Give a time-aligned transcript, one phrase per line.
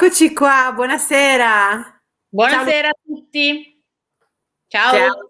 [0.00, 2.02] Eccoci qua, buonasera.
[2.28, 2.90] Buonasera ciao.
[2.90, 3.82] a tutti.
[4.68, 4.92] Ciao.
[4.92, 5.28] ciao.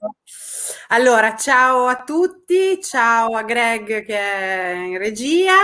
[0.89, 5.55] Allora, ciao a tutti, ciao a Greg che è in regia,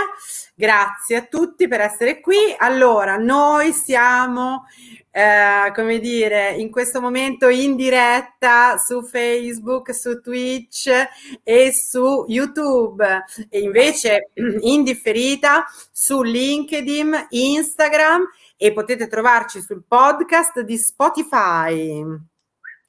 [0.55, 2.55] grazie a tutti per essere qui.
[2.57, 4.65] Allora, noi siamo,
[5.11, 10.89] eh, come dire, in questo momento in diretta su Facebook, su Twitch
[11.43, 14.31] e su YouTube e invece
[14.61, 22.03] in differita su LinkedIn, Instagram e potete trovarci sul podcast di Spotify.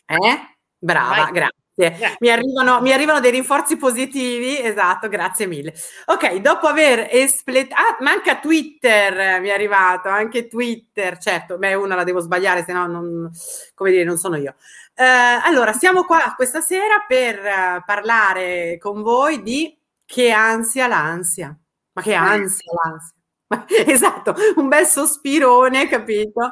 [0.07, 0.57] Eh?
[0.79, 1.33] Brava, Vai.
[1.33, 2.17] grazie.
[2.21, 5.75] Mi arrivano, mi arrivano, dei rinforzi positivi, esatto, grazie mille.
[6.07, 11.95] Ok, dopo aver espletato, ah, manca Twitter, mi è arrivato, anche Twitter, certo, beh, una
[11.95, 13.31] la devo sbagliare, se no non,
[13.75, 14.55] come dire, non sono io.
[14.95, 21.55] Eh, allora, siamo qua questa sera per uh, parlare con voi di che ansia l'ansia.
[21.93, 23.16] Ma che ansia l'ansia.
[23.87, 26.51] Esatto, un bel sospirone, capito?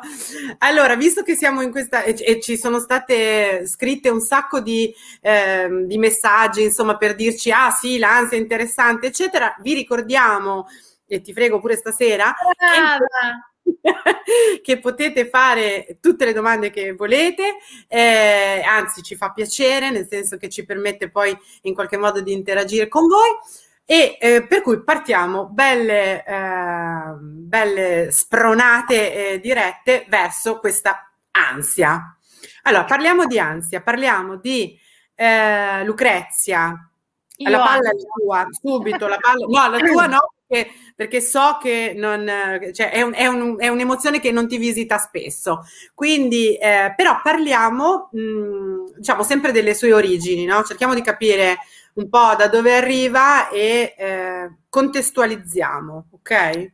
[0.59, 5.69] Allora, visto che siamo in questa e, ci sono state scritte un sacco di, eh,
[5.87, 10.67] di, messaggi, insomma, per dirci, ah sì, l'ansia è interessante, eccetera, vi ricordiamo,
[11.07, 12.33] e ti frego pure stasera,
[13.63, 13.83] che,
[14.63, 17.57] che potete fare tutte le domande che volete,
[17.89, 22.33] eh, anzi ci fa piacere, nel senso che ci permette poi in qualche modo di
[22.33, 23.31] interagire con voi.
[23.87, 32.17] E eh, per cui partiamo belle, eh, belle spronate eh, dirette verso questa ansia.
[32.63, 34.79] Allora, parliamo di ansia, parliamo di
[35.15, 36.91] eh, Lucrezia.
[37.37, 39.47] Io la palla è tua, subito la palla.
[39.47, 42.27] No, la tua no, perché, perché so che non,
[42.73, 45.65] cioè, è, un, è, un, è, un'emozione che non ti visita spesso.
[45.95, 50.63] Quindi, eh, però parliamo, mh, mm, diciamo, sempre delle sue origini, no?
[50.63, 51.59] Cerchiamo di capire
[51.95, 56.73] un po' da dove arriva e eh, contestualizziamo, ok?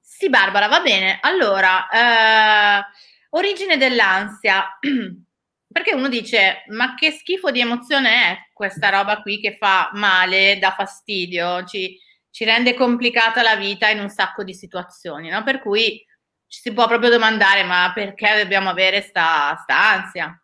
[0.00, 1.18] Sì, Barbara, va bene.
[1.22, 2.84] Allora, eh,
[3.30, 4.78] origine dell'ansia.
[5.74, 10.58] Perché uno dice, ma che schifo di emozione è questa roba qui che fa male,
[10.60, 11.98] dà fastidio, ci,
[12.30, 15.42] ci rende complicata la vita in un sacco di situazioni, no?
[15.42, 16.04] Per cui
[16.46, 20.43] ci si può proprio domandare, ma perché dobbiamo avere sta, sta ansia?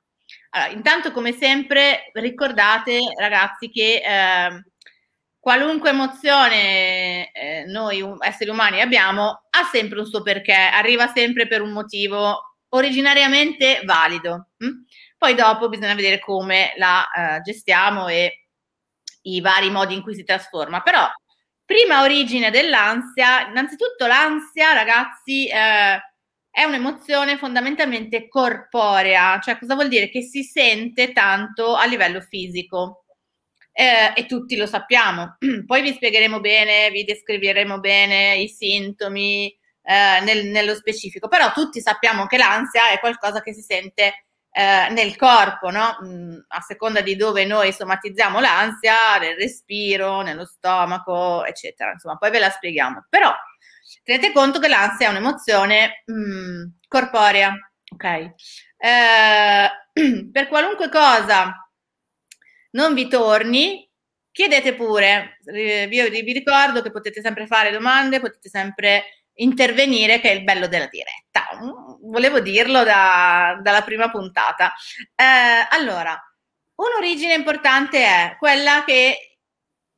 [0.50, 4.65] Allora, intanto, come sempre, ricordate, ragazzi, che eh,
[5.38, 11.62] qualunque emozione eh, noi esseri umani abbiamo ha sempre un suo perché, arriva sempre per
[11.62, 14.49] un motivo originariamente valido.
[14.59, 14.84] Hm?
[15.16, 18.47] Poi dopo bisogna vedere come la eh, gestiamo e
[19.22, 20.81] i vari modi in cui si trasforma.
[20.81, 21.06] Però,
[21.65, 26.00] prima origine dell'ansia, innanzitutto l'ansia, ragazzi, eh,
[26.50, 30.11] è un'emozione fondamentalmente corporea, cioè cosa vuol dire?
[30.11, 33.05] Che si sente tanto a livello fisico.
[33.72, 35.37] Eh, e tutti lo sappiamo.
[35.65, 39.47] Poi vi spiegheremo bene, vi descriveremo bene i sintomi
[39.83, 44.88] eh, nel, nello specifico, però tutti sappiamo che l'ansia è qualcosa che si sente eh,
[44.91, 45.99] nel corpo, no?
[46.05, 51.93] Mm, a seconda di dove noi somatizziamo l'ansia, nel respiro, nello stomaco, eccetera.
[51.93, 53.06] Insomma, poi ve la spieghiamo.
[53.09, 53.32] Però
[54.10, 57.54] tenete conto che l'ansia è un'emozione mm, corporea,
[57.93, 58.04] ok?
[58.76, 59.71] Eh,
[60.32, 61.54] per qualunque cosa
[62.72, 63.88] non vi torni,
[64.32, 65.38] chiedete pure.
[65.44, 69.04] Vi, vi ricordo che potete sempre fare domande, potete sempre
[69.34, 71.47] intervenire, che è il bello della diretta.
[72.03, 74.72] Volevo dirlo da, dalla prima puntata.
[75.15, 76.20] Eh, allora,
[76.75, 79.37] un'origine importante è quella che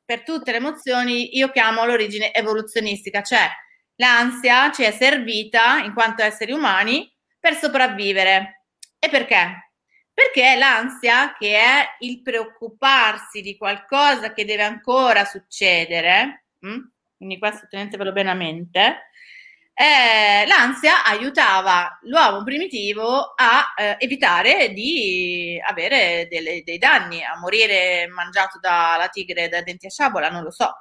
[0.05, 3.49] per tutte le emozioni io chiamo l'origine evoluzionistica, cioè
[3.95, 8.65] L'ansia ci è servita, in quanto esseri umani, per sopravvivere.
[8.99, 9.71] E perché?
[10.13, 16.79] Perché l'ansia, che è il preoccuparsi di qualcosa che deve ancora succedere, hm?
[17.17, 19.09] quindi questo tenetevelo bene a mente,
[19.75, 28.07] eh, l'ansia aiutava l'uomo primitivo a eh, evitare di avere delle, dei danni, a morire
[28.07, 30.71] mangiato dalla tigre da denti a sciabola, non lo so.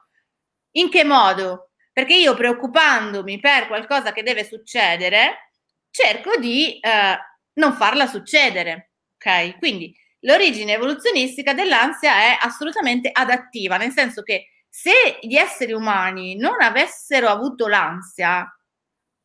[0.73, 1.72] In che modo?
[1.93, 5.51] Perché io preoccupandomi per qualcosa che deve succedere,
[5.91, 7.19] cerco di eh,
[7.55, 8.93] non farla succedere.
[9.17, 9.59] Ok?
[9.59, 16.61] Quindi l'origine evoluzionistica dell'ansia è assolutamente adattiva, nel senso che se gli esseri umani non
[16.63, 18.47] avessero avuto l'ansia,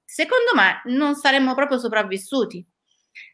[0.03, 2.65] secondo me non saremmo proprio sopravvissuti.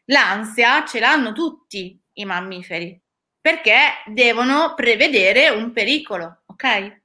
[0.06, 3.02] L'ansia ce l'hanno tutti i mammiferi
[3.44, 7.02] perché devono prevedere un pericolo, ok?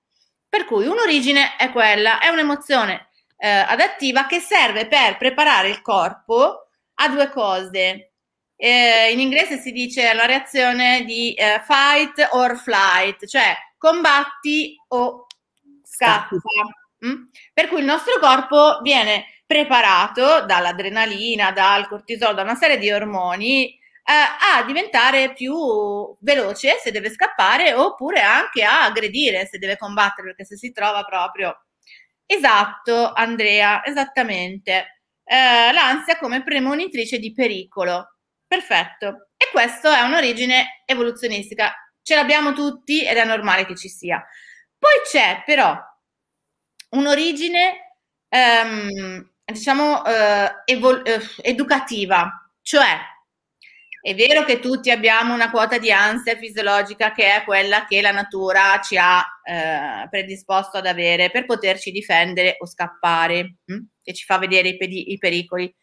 [0.49, 6.67] Per cui un'origine è quella, è un'emozione eh, adattiva che serve per preparare il corpo
[6.95, 8.13] a due cose.
[8.55, 15.27] Eh, in inglese si dice la reazione di eh, fight or flight, cioè combatti o
[15.83, 16.35] scappa.
[17.05, 17.23] Mm?
[17.53, 23.78] Per cui il nostro corpo viene preparato dall'adrenalina, dal cortisolo, da una serie di ormoni
[24.13, 25.55] a diventare più
[26.21, 31.03] veloce se deve scappare oppure anche a aggredire se deve combattere perché se si trova
[31.03, 31.65] proprio.
[32.25, 35.01] Esatto Andrea esattamente.
[35.23, 38.15] Eh, l'ansia come premonitrice di pericolo.
[38.47, 39.29] Perfetto.
[39.37, 41.73] E questo è un'origine evoluzionistica.
[42.01, 44.23] Ce l'abbiamo tutti ed è normale che ci sia.
[44.77, 45.77] Poi c'è però
[46.91, 47.95] un'origine
[48.29, 52.31] ehm, diciamo eh, evol- eh, educativa
[52.61, 52.99] cioè
[54.01, 58.11] è vero che tutti abbiamo una quota di ansia fisiologica che è quella che la
[58.11, 63.77] natura ci ha eh, predisposto ad avere per poterci difendere o scappare, hm?
[64.01, 65.73] che ci fa vedere i, pedi- i pericoli.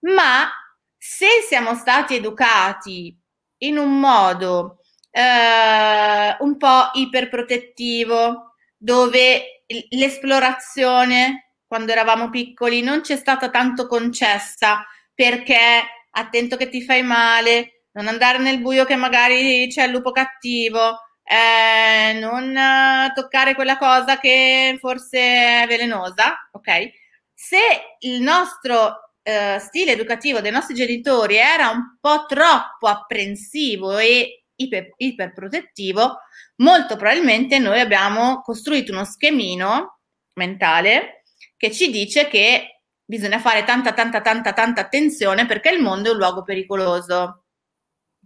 [0.00, 0.50] Ma
[0.98, 3.16] se siamo stati educati
[3.58, 4.80] in un modo
[5.10, 14.86] eh, un po' iperprotettivo, dove l'esplorazione quando eravamo piccoli non ci è stata tanto concessa
[15.14, 20.10] perché attento che ti fai male, non andare nel buio che magari c'è il lupo
[20.10, 26.90] cattivo, eh, non eh, toccare quella cosa che forse è velenosa, ok?
[27.34, 27.58] Se
[28.00, 34.94] il nostro eh, stile educativo dei nostri genitori era un po' troppo apprensivo e iper,
[34.96, 36.18] iperprotettivo,
[36.56, 40.00] molto probabilmente noi abbiamo costruito uno schemino
[40.34, 41.24] mentale
[41.56, 42.75] che ci dice che
[43.06, 47.44] bisogna fare tanta, tanta, tanta, tanta attenzione perché il mondo è un luogo pericoloso.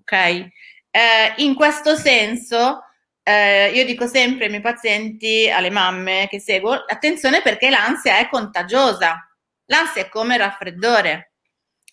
[0.00, 0.12] Ok?
[0.12, 2.82] Eh, in questo senso,
[3.22, 8.28] eh, io dico sempre ai miei pazienti, alle mamme che seguo, attenzione perché l'ansia è
[8.28, 9.24] contagiosa.
[9.66, 11.34] L'ansia è come il raffreddore,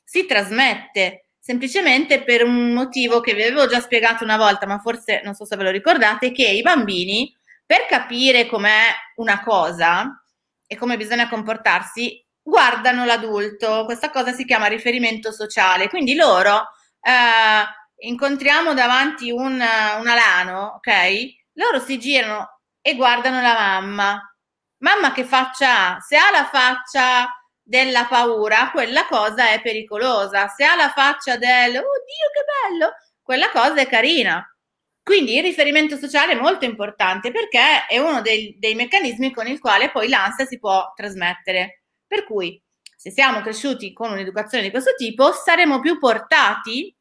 [0.03, 5.21] si trasmette semplicemente per un motivo che vi avevo già spiegato una volta, ma forse
[5.23, 7.33] non so se ve lo ricordate, che i bambini,
[7.65, 8.87] per capire com'è
[9.17, 10.23] una cosa
[10.65, 13.83] e come bisogna comportarsi, guardano l'adulto.
[13.83, 15.89] Questa cosa si chiama riferimento sociale.
[15.89, 16.69] Quindi loro
[17.01, 20.91] eh, incontriamo davanti un, un alano, ok?
[21.53, 24.21] Loro si girano e guardano la mamma.
[24.79, 25.99] Mamma che faccia ha?
[25.99, 27.27] Se ha la faccia
[27.61, 30.47] della paura, quella cosa è pericolosa.
[30.47, 34.41] Se ha la faccia del oddio che bello, quella cosa è carina.
[35.03, 39.59] Quindi il riferimento sociale è molto importante perché è uno dei, dei meccanismi con il
[39.59, 41.76] quale poi l'ansia si può trasmettere.
[42.07, 42.61] Per cui,
[42.95, 46.95] se siamo cresciuti con un'educazione di questo tipo, saremo più portati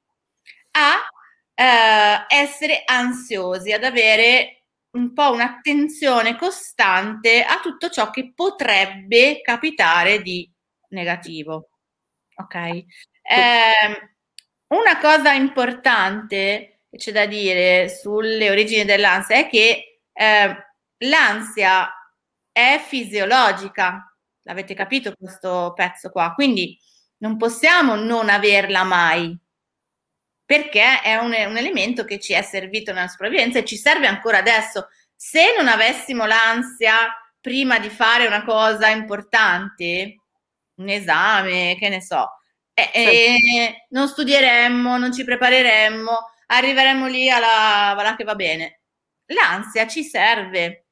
[0.72, 1.08] a
[1.54, 10.22] eh, essere ansiosi, ad avere un po' un'attenzione costante a tutto ciò che potrebbe capitare
[10.22, 10.50] di
[10.88, 11.68] negativo.
[12.36, 12.54] Ok?
[12.54, 14.12] Eh,
[14.68, 20.66] una cosa importante che c'è da dire sulle origini dell'ansia è che eh,
[20.98, 21.90] l'ansia
[22.50, 24.15] è fisiologica,
[24.46, 26.32] L'avete capito questo pezzo qua?
[26.32, 26.78] Quindi
[27.18, 29.36] non possiamo non averla mai,
[30.44, 34.38] perché è un, un elemento che ci è servito nella sopravvivenza e ci serve ancora
[34.38, 34.88] adesso.
[35.16, 40.20] Se non avessimo l'ansia prima di fare una cosa importante,
[40.76, 42.28] un esame, che ne so,
[42.72, 46.12] eh, eh, non studieremmo, non ci prepareremmo,
[46.46, 48.82] arriveremmo lì alla, alla che va bene.
[49.26, 50.85] L'ansia ci serve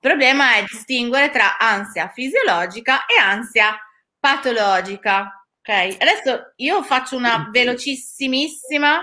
[0.00, 3.76] il problema è distinguere tra ansia fisiologica e ansia
[4.18, 5.44] patologica.
[5.60, 9.00] Ok, adesso io faccio una velocissimissima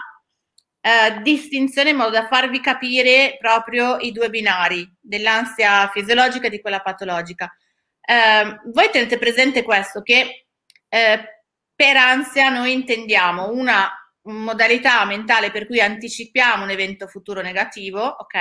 [0.79, 6.61] eh, distinzione in modo da farvi capire proprio i due binari dell'ansia fisiologica e di
[6.61, 7.53] quella patologica.
[7.99, 10.47] Eh, voi tenete presente questo che
[10.87, 11.43] eh,
[11.75, 13.91] per ansia noi intendiamo una
[14.23, 18.33] modalità mentale per cui anticipiamo un evento futuro negativo, ok?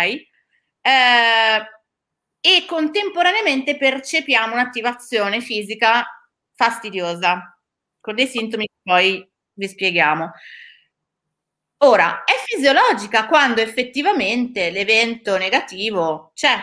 [2.47, 6.05] E contemporaneamente percepiamo un'attivazione fisica
[6.55, 7.59] fastidiosa,
[7.99, 10.31] con dei sintomi che poi vi spieghiamo.
[11.79, 16.59] Ora, è fisiologica quando effettivamente l'evento negativo c'è,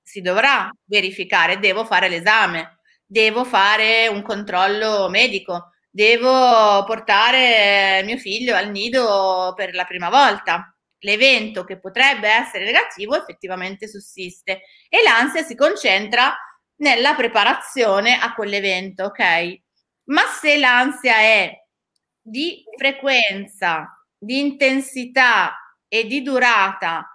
[0.00, 8.54] si dovrà verificare, devo fare l'esame, devo fare un controllo medico, devo portare mio figlio
[8.54, 10.70] al nido per la prima volta
[11.06, 16.36] l'evento che potrebbe essere negativo effettivamente sussiste e l'ansia si concentra
[16.78, 19.60] nella preparazione a quell'evento, ok?
[20.06, 21.52] Ma se l'ansia è
[22.20, 23.86] di frequenza,
[24.18, 25.56] di intensità
[25.88, 27.08] e di durata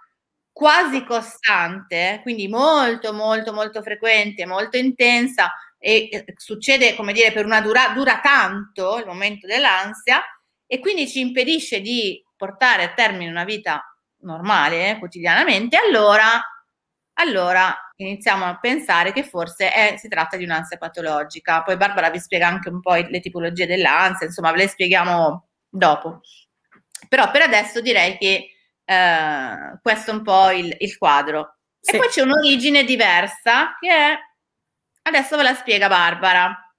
[0.50, 7.60] quasi costante, quindi molto molto molto frequente, molto intensa e succede come dire per una
[7.60, 10.22] dura, dura tanto il momento dell'ansia
[10.66, 13.80] e quindi ci impedisce di portare a termine una vita
[14.22, 16.40] normale, eh, quotidianamente, allora
[17.14, 21.62] allora iniziamo a pensare che forse è, si tratta di un'ansia patologica.
[21.62, 26.20] Poi Barbara vi spiega anche un po' le tipologie dell'ansia, insomma ve le spieghiamo dopo.
[27.08, 28.48] Però per adesso direi che
[28.84, 31.58] eh, questo è un po' il, il quadro.
[31.78, 31.94] Sì.
[31.94, 34.18] E poi c'è un'origine diversa che è,
[35.02, 36.71] adesso ve la spiega Barbara.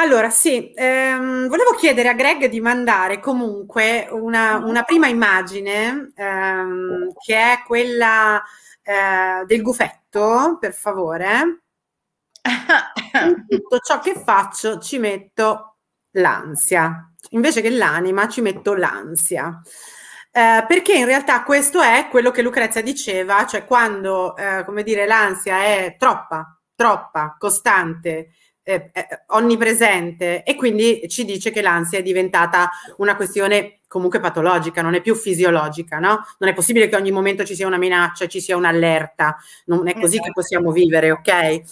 [0.00, 7.12] Allora, sì, ehm, volevo chiedere a Greg di mandare comunque una, una prima immagine ehm,
[7.18, 8.40] che è quella
[8.82, 11.62] eh, del gufetto, per favore.
[13.24, 15.78] In tutto ciò che faccio ci metto
[16.12, 19.60] l'ansia, invece che l'anima ci metto l'ansia.
[20.30, 25.06] Eh, perché in realtà questo è quello che Lucrezia diceva, cioè quando, eh, come dire,
[25.06, 28.28] l'ansia è troppa, troppa, costante,
[28.68, 34.82] eh, eh, onnipresente e quindi ci dice che l'ansia è diventata una questione comunque patologica,
[34.82, 36.26] non è più fisiologica, no?
[36.36, 39.94] Non è possibile che ogni momento ci sia una minaccia, ci sia un'allerta, non è
[39.94, 40.24] così esatto.
[40.24, 41.62] che possiamo vivere, ok?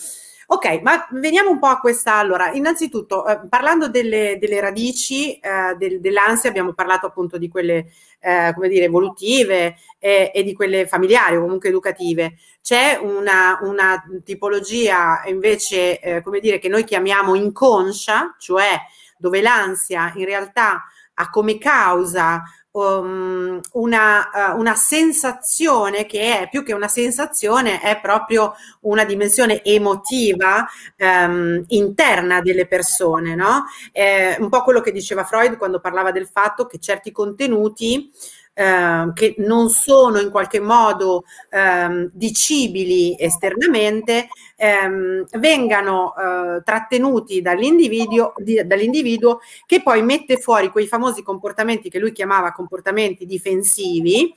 [0.48, 2.14] Ok, ma veniamo un po' a questa.
[2.14, 7.86] Allora, innanzitutto, eh, parlando delle, delle radici eh, del, dell'ansia, abbiamo parlato appunto di quelle,
[8.20, 12.36] eh, come dire, evolutive e, e, di quelle familiari o comunque educative.
[12.62, 18.78] C'è una, una tipologia invece, eh, come dire, che noi chiamiamo inconscia, cioè
[19.18, 20.84] dove l'ansia in realtà
[21.14, 22.42] ha come causa
[22.76, 29.62] um, una, uh, una, sensazione che è più che una sensazione, è proprio una dimensione
[29.64, 30.66] emotiva
[30.98, 33.64] um, interna delle persone, no?
[33.90, 38.10] È un po' quello che diceva Freud quando parlava del fatto che certi contenuti
[38.58, 48.32] eh, che non sono in qualche modo eh, dicibili esternamente, ehm, vengano eh, trattenuti dall'individuo,
[48.38, 54.34] di, dall'individuo che poi mette fuori quei famosi comportamenti che lui chiamava comportamenti difensivi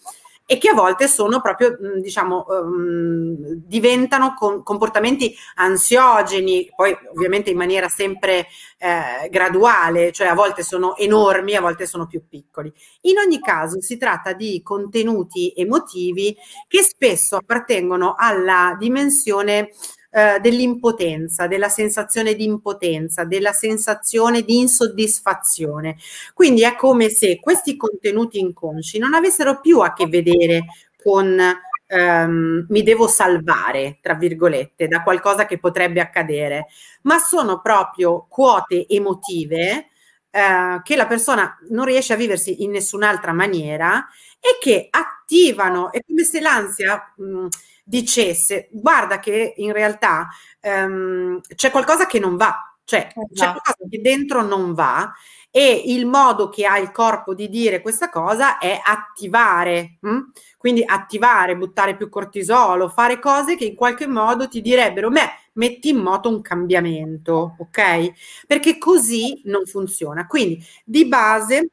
[0.51, 3.35] e che a volte sono proprio, diciamo, um,
[3.67, 8.47] diventano con, comportamenti ansiogeni, poi ovviamente in maniera sempre
[8.79, 12.73] eh, graduale, cioè a volte sono enormi, a volte sono più piccoli.
[13.01, 16.35] In ogni caso si tratta di contenuti emotivi
[16.67, 19.69] che spesso appartengono alla dimensione
[20.11, 25.97] eh, dell'impotenza, della sensazione di impotenza, della sensazione di insoddisfazione.
[26.33, 30.65] Quindi è come se questi contenuti inconsci non avessero più a che vedere
[31.01, 31.39] con
[31.87, 36.67] ehm, mi devo salvare, tra virgolette, da qualcosa che potrebbe accadere,
[37.03, 39.87] ma sono proprio quote emotive
[40.31, 44.05] eh, che la persona non riesce a viversi in nessun'altra maniera
[44.39, 47.47] e che attivano, è come se l'ansia mh,
[47.89, 50.27] dicesse guarda che in realtà
[50.61, 53.27] um, c'è qualcosa che non va, cioè esatto.
[53.33, 55.11] c'è qualcosa che dentro non va
[55.49, 60.19] e il modo che ha il corpo di dire questa cosa è attivare, hm?
[60.57, 65.89] quindi attivare, buttare più cortisolo, fare cose che in qualche modo ti direbbero, beh, metti
[65.89, 68.45] in moto un cambiamento, ok?
[68.45, 70.27] Perché così non funziona.
[70.27, 71.71] Quindi di base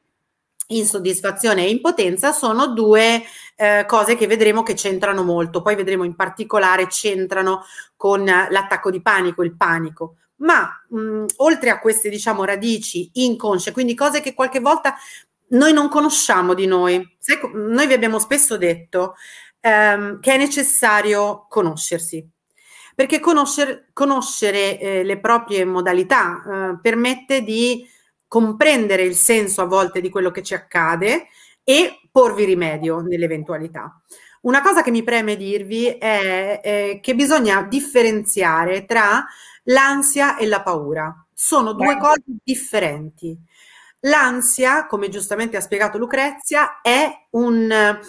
[0.67, 3.23] insoddisfazione e impotenza sono due
[3.55, 7.63] eh, cose che vedremo che c'entrano molto, poi vedremo in particolare c'entrano
[7.95, 10.17] con l'attacco di panico, il panico.
[10.37, 14.95] Ma mh, oltre a queste diciamo radici inconsce, quindi cose che qualche volta
[15.49, 19.15] noi non conosciamo di noi, Sai, noi vi abbiamo spesso detto
[19.61, 22.27] ehm, che è necessario conoscersi,
[22.93, 27.87] perché conoscer, conoscere eh, le proprie modalità eh, permette di
[28.27, 31.27] comprendere il senso a volte di quello che ci accade
[31.63, 34.01] e porvi rimedio nell'eventualità.
[34.41, 39.25] Una cosa che mi preme dirvi è, è che bisogna differenziare tra
[39.63, 41.25] l'ansia e la paura.
[41.33, 41.99] Sono due Beh.
[41.99, 43.37] cose differenti.
[44.01, 47.99] L'ansia, come giustamente ha spiegato Lucrezia, è un,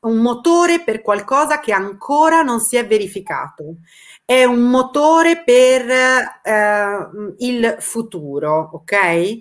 [0.00, 3.78] un motore per qualcosa che ancora non si è verificato
[4.30, 7.08] è un motore per eh,
[7.38, 8.92] il futuro, ok?
[8.92, 9.40] Eh,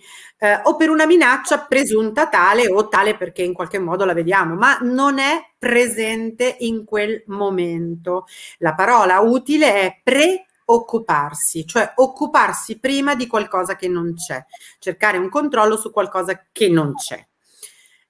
[0.63, 4.77] o per una minaccia presunta tale o tale perché in qualche modo la vediamo, ma
[4.83, 8.27] non è presente in quel momento.
[8.59, 14.41] La parola utile è preoccuparsi, cioè occuparsi prima di qualcosa che non c'è,
[14.79, 17.21] cercare un controllo su qualcosa che non c'è.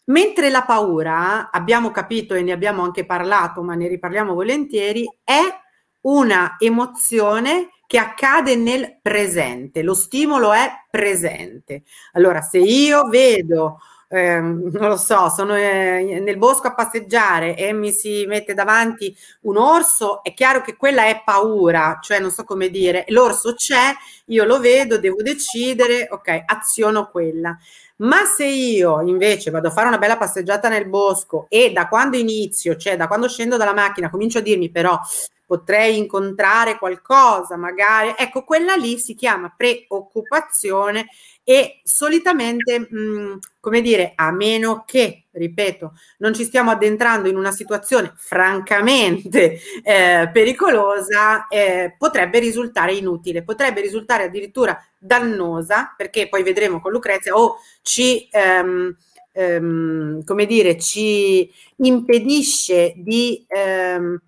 [0.06, 5.66] Mentre la paura, abbiamo capito e ne abbiamo anche parlato, ma ne riparliamo volentieri, è
[6.08, 11.84] una emozione che accade nel presente, lo stimolo è presente.
[12.14, 17.72] Allora, se io vedo, eh, non lo so, sono eh, nel bosco a passeggiare e
[17.72, 22.44] mi si mette davanti un orso, è chiaro che quella è paura, cioè non so
[22.44, 23.94] come dire, l'orso c'è,
[24.26, 27.58] io lo vedo, devo decidere, ok, aziono quella.
[28.00, 32.16] Ma se io invece vado a fare una bella passeggiata nel bosco e da quando
[32.18, 35.00] inizio, cioè da quando scendo dalla macchina, comincio a dirmi però
[35.48, 41.08] potrei incontrare qualcosa, magari, ecco, quella lì si chiama preoccupazione
[41.46, 47.38] e solitamente, mh, mm, come dire, a meno che, ripeto, non ci stiamo addentrando in
[47.38, 56.44] una situazione francamente eh, pericolosa, eh, potrebbe risultare inutile, potrebbe risultare addirittura dannosa, perché poi
[56.44, 58.28] vedremo con Lucrezia o ci...
[58.30, 58.98] Ehm,
[59.38, 64.20] ehm, come dire, ci impedisce di, ehm,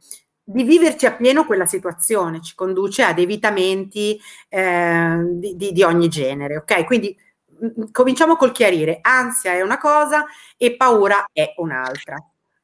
[0.51, 6.57] di viverci appieno quella situazione, ci conduce ad evitamenti eh, di, di, di, ogni genere,
[6.57, 6.85] ok?
[6.85, 7.15] Quindi
[7.59, 10.25] mh, mm, cominciamo col chiarire, ansia è una cosa
[10.57, 12.17] e paura è un'altra.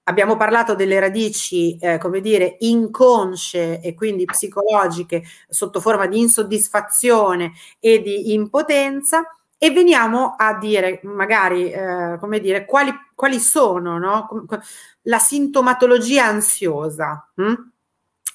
[0.08, 7.52] Abbiamo parlato delle radici, eh, come dire, inconsce e quindi psicologiche sotto forma di insoddisfazione
[7.80, 9.28] e di impotenza
[9.58, 14.28] e veniamo a dire magari, eh, come dire, quali, quali sono no?
[15.04, 17.32] la sintomatologia ansiosa.
[17.36, 17.74] Hm?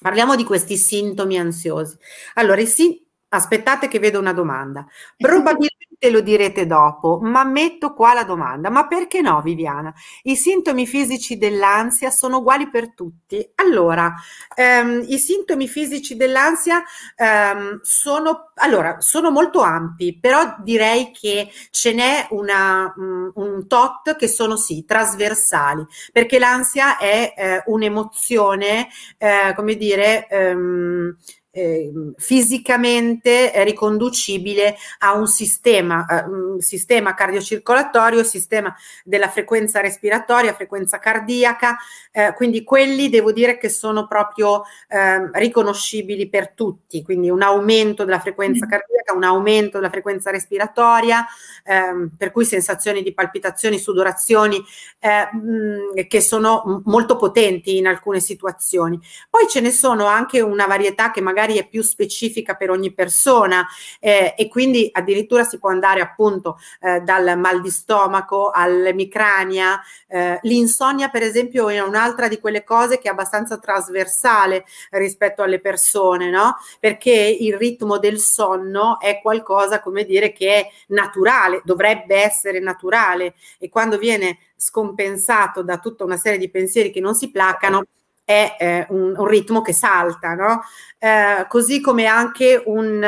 [0.01, 1.95] Parliamo di questi sintomi ansiosi.
[2.35, 4.85] Allora, sin- aspettate che vedo una domanda.
[5.15, 9.93] Probabilmente lo direte dopo, ma metto qua la domanda, ma perché no Viviana?
[10.23, 13.47] I sintomi fisici dell'ansia sono uguali per tutti.
[13.55, 14.13] Allora,
[14.55, 16.83] ehm, i sintomi fisici dell'ansia
[17.15, 24.15] ehm, sono, allora, sono molto ampi, però direi che ce n'è una, um, un tot
[24.15, 31.15] che sono sì, trasversali, perché l'ansia è eh, un'emozione, eh, come dire, ehm,
[31.51, 40.97] eh, fisicamente riconducibile a un sistema, eh, un sistema cardiocircolatorio, sistema della frequenza respiratoria, frequenza
[40.99, 41.77] cardiaca,
[42.11, 48.05] eh, quindi quelli devo dire che sono proprio ehm, riconoscibili per tutti, quindi un aumento
[48.05, 48.69] della frequenza mm.
[48.69, 51.25] cardiaca, un aumento della frequenza respiratoria,
[51.65, 54.63] ehm, per cui sensazioni di palpitazioni, sudorazioni
[54.99, 58.99] eh, mh, che sono molto potenti in alcune situazioni.
[59.29, 62.93] Poi ce ne sono anche una varietà che magari magari è più specifica per ogni
[62.93, 63.67] persona
[63.99, 69.81] eh, e quindi addirittura si può andare appunto eh, dal mal di stomaco all'emicrania.
[70.07, 75.59] Eh, l'insonnia per esempio è un'altra di quelle cose che è abbastanza trasversale rispetto alle
[75.59, 76.57] persone, no?
[76.79, 83.33] Perché il ritmo del sonno è qualcosa come dire che è naturale, dovrebbe essere naturale
[83.57, 87.83] e quando viene scompensato da tutta una serie di pensieri che non si placano,
[88.23, 90.61] è eh, un, un, ritmo che salta, no?
[90.97, 93.03] Eh, così come anche, un,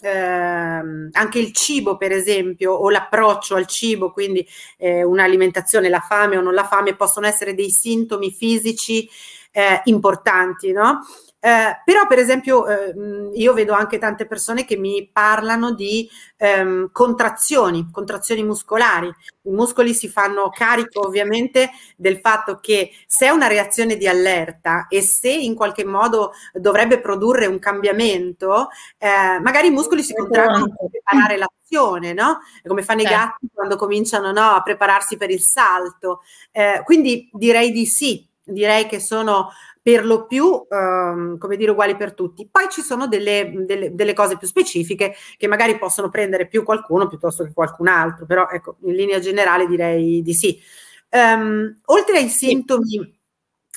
[0.00, 0.10] eh,
[1.12, 6.40] anche il cibo, per esempio, o l'approccio al cibo, quindi eh, un'alimentazione, la fame o
[6.40, 9.08] non la fame, possono essere dei sintomi fisici
[9.52, 11.00] eh, importanti, no?
[11.40, 12.92] Eh, però, per esempio, eh,
[13.34, 19.06] io vedo anche tante persone che mi parlano di ehm, contrazioni, contrazioni muscolari.
[19.06, 24.88] I muscoli si fanno carico ovviamente del fatto che se è una reazione di allerta
[24.88, 30.74] e se in qualche modo dovrebbe produrre un cambiamento, eh, magari i muscoli si contraggono
[30.76, 32.40] per preparare l'azione, no?
[32.66, 33.14] come fanno certo.
[33.14, 36.22] i gatti quando cominciano no, a prepararsi per il salto.
[36.50, 39.50] Eh, quindi direi di sì, direi che sono
[39.88, 42.46] per lo più, ehm, come dire, uguali per tutti.
[42.46, 47.06] Poi ci sono delle, delle, delle, cose più specifiche che magari possono prendere più qualcuno
[47.08, 50.60] piuttosto che qualcun altro, però ecco, in linea generale direi di sì.
[51.08, 53.18] Um, oltre ai sintomi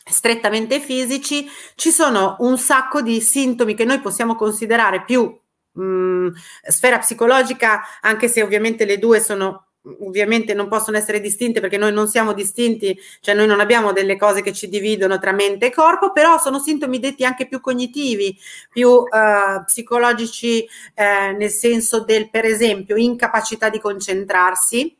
[0.04, 5.34] strettamente fisici, ci sono un sacco di sintomi che noi possiamo considerare più
[5.71, 6.28] mh, mm,
[6.67, 9.71] sfera psicologica, anche se ovviamente le due sono
[10.02, 14.17] ovviamente non possono essere distinte perché noi non siamo distinti, cioè noi non abbiamo delle
[14.17, 18.38] cose che ci dividono tra mente e corpo, però sono sintomi detti anche più cognitivi,
[18.70, 24.96] più uh, psicologici, eh, nel senso del, per esempio, incapacità di concentrarsi,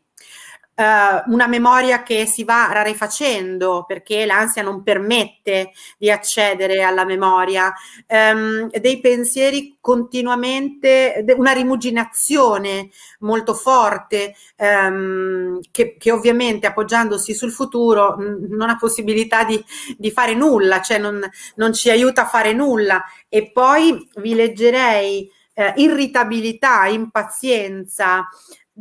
[0.76, 7.74] uh, una memoria che si va rarefacendo perché l'ansia non permette di accedere alla memoria,
[8.08, 18.16] um, dei pensieri continuamente, una rimuginazione molto forte um, che, che, ovviamente appoggiandosi sul futuro
[18.18, 19.64] mh, non ha possibilità di,
[19.98, 21.20] di fare nulla, cioè non,
[21.56, 23.04] non, ci aiuta a fare nulla.
[23.28, 28.28] E poi vi leggerei eh, irritabilità, impazienza,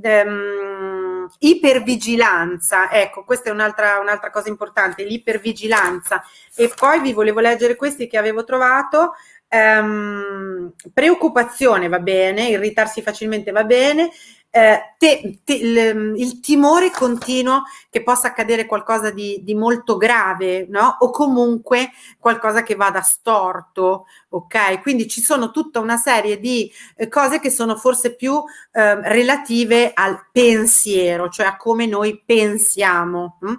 [0.01, 6.23] ehm, ipervigilanza, ecco, questa è un'altra, un'altra cosa importante, l'ipervigilanza.
[6.55, 9.15] E poi vi volevo leggere questi che avevo trovato.
[9.53, 14.11] Um, preoccupazione va bene, irritarsi facilmente va bene,
[14.53, 20.67] eh, te, te, il, il, timore continuo che possa accadere qualcosa di, di, molto grave,
[20.69, 20.97] no?
[21.01, 24.81] O comunque qualcosa che vada storto, ok?
[24.83, 29.93] Quindi ci sono tutta una serie di eh, cose che sono forse più eh, relative
[29.95, 33.39] al pensiero, cioè a come noi pensiamo.
[33.41, 33.55] Hm?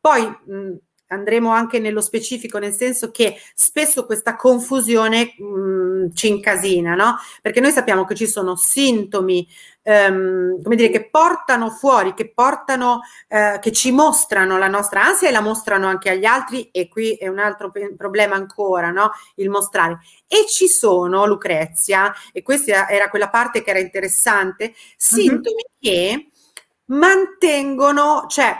[0.00, 0.76] Poi mh,
[1.10, 7.16] andremo anche nello specifico, nel senso che spesso questa confusione mh, mm, ci incasina, no?
[7.42, 9.46] Perché noi sappiamo che ci sono sintomi,
[9.82, 15.28] ehm, come dire, che portano fuori, che portano, eh, che ci mostrano la nostra ansia
[15.28, 19.12] e la mostrano anche agli altri, e qui è un altro pe- problema ancora, no?
[19.36, 19.98] Il mostrare.
[20.26, 24.74] E ci sono, Lucrezia, e questa era quella parte che era interessante, mm-hmm.
[24.96, 25.80] sintomi mm-hmm.
[25.80, 26.28] che
[26.86, 28.56] mantengono, cioè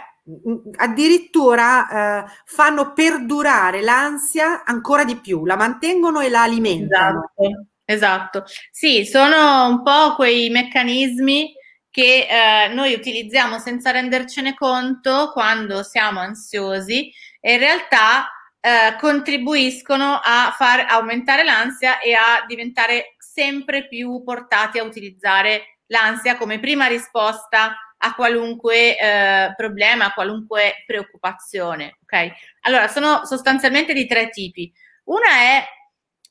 [0.77, 7.31] addirittura eh, fanno perdurare l'ansia ancora di più, la mantengono e la alimentano.
[7.35, 8.43] Esatto, esatto.
[8.71, 11.53] Sì, sono un po' quei meccanismi
[11.89, 18.29] che eh, noi utilizziamo senza rendercene conto quando siamo ansiosi e in realtà
[18.61, 26.37] eh, contribuiscono a far aumentare l'ansia e a diventare sempre più portati a utilizzare l'ansia
[26.37, 31.97] come prima risposta a qualunque eh, problema, a qualunque preoccupazione.
[32.03, 32.31] Ok?
[32.61, 34.71] Allora, sono sostanzialmente di tre tipi.
[35.05, 35.65] Una è,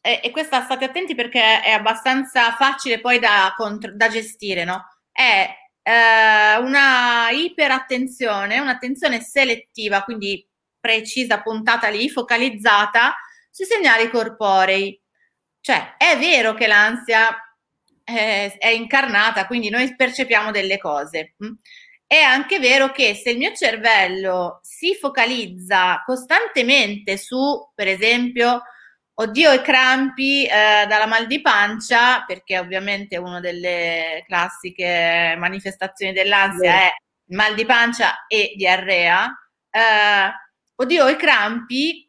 [0.01, 4.85] e, e questa state attenti perché è abbastanza facile poi da, contro, da gestire, no?
[5.13, 5.49] È
[5.83, 10.47] eh, una iperattenzione, un'attenzione selettiva, quindi
[10.79, 13.15] precisa, puntata lì, focalizzata
[13.51, 14.99] sui segnali corporei.
[15.61, 17.37] Cioè, è vero che l'ansia
[18.05, 21.35] eh, è incarnata, quindi noi percepiamo delle cose.
[21.45, 21.53] Mm.
[22.07, 28.63] È anche vero che se il mio cervello si focalizza costantemente su, per esempio,
[29.21, 36.73] oddio i crampi eh, dalla mal di pancia, perché ovviamente una delle classiche manifestazioni dell'ansia
[36.73, 36.91] è
[37.33, 39.27] mal di pancia e diarrea,
[39.71, 40.33] eh,
[40.75, 42.09] oddio i crampi,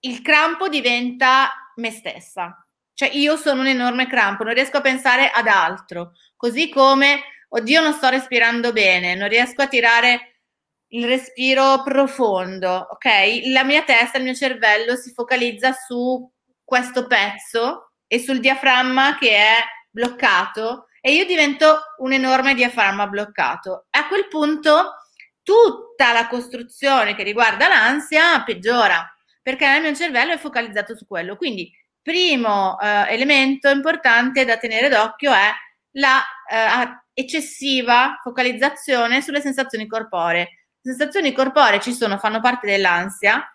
[0.00, 2.54] il crampo diventa me stessa,
[2.92, 7.80] cioè io sono un enorme crampo, non riesco a pensare ad altro, così come, oddio
[7.80, 10.40] non sto respirando bene, non riesco a tirare
[10.88, 13.46] il respiro profondo, ok?
[13.46, 16.30] La mia testa, il mio cervello si focalizza su
[16.64, 19.56] questo pezzo e sul diaframma che è
[19.90, 23.86] bloccato e io divento un enorme diaframma bloccato.
[23.90, 24.94] A quel punto
[25.42, 29.06] tutta la costruzione che riguarda l'ansia peggiora
[29.42, 31.36] perché il mio cervello è focalizzato su quello.
[31.36, 35.50] Quindi primo eh, elemento importante da tenere d'occhio è
[35.96, 40.66] la eh, eccessiva focalizzazione sulle sensazioni corporee.
[40.80, 43.46] Le sensazioni corporee ci sono, fanno parte dell'ansia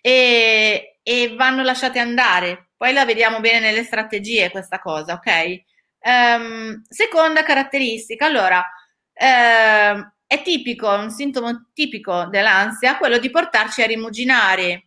[0.00, 2.70] e, e vanno lasciate andare.
[2.76, 5.62] Poi la vediamo bene nelle strategie questa cosa, ok?
[6.00, 13.86] Um, seconda caratteristica, allora, uh, è tipico, un sintomo tipico dell'ansia, quello di portarci a
[13.86, 14.84] rimuginare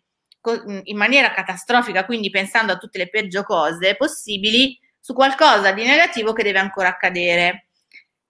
[0.84, 6.32] in maniera catastrofica, quindi pensando a tutte le peggio cose possibili, su qualcosa di negativo
[6.34, 7.68] che deve ancora accadere.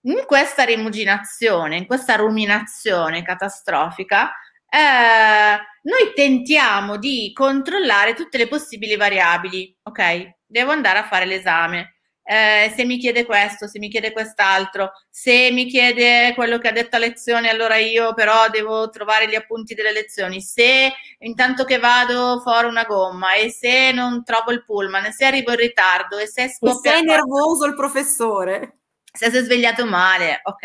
[0.02, 4.32] In questa rimuginazione, in questa ruminazione catastrofica,
[4.72, 9.76] eh, noi tentiamo di controllare tutte le possibili variabili.
[9.82, 11.92] Ok, devo andare a fare l'esame
[12.24, 16.72] eh, se mi chiede questo, se mi chiede quest'altro, se mi chiede quello che ha
[16.72, 20.40] detto a lezione, allora io però devo trovare gli appunti delle lezioni.
[20.40, 25.50] Se intanto che vado fuori una gomma e se non trovo il pullman, se arrivo
[25.50, 26.92] in ritardo e se scoppia...
[26.92, 28.78] E se è nervoso il professore.
[29.12, 30.60] Se si è svegliato male, ok.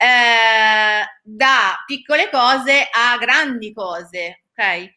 [0.00, 4.92] Eh, da piccole cose a grandi cose, ok?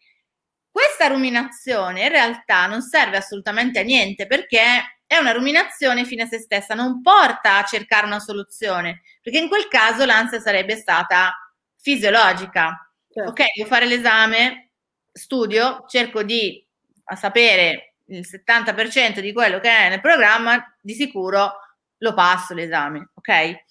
[0.69, 6.27] Questa ruminazione in realtà non serve assolutamente a niente perché è una ruminazione fine a
[6.27, 11.33] se stessa, non porta a cercare una soluzione, perché in quel caso l'ansia sarebbe stata
[11.77, 12.89] fisiologica.
[13.11, 13.31] Certo.
[13.31, 14.69] Ok, devo fare l'esame,
[15.11, 16.63] studio, cerco di
[17.15, 21.53] sapere il 70% di quello che è nel programma, di sicuro
[21.97, 23.63] lo passo l'esame, ok?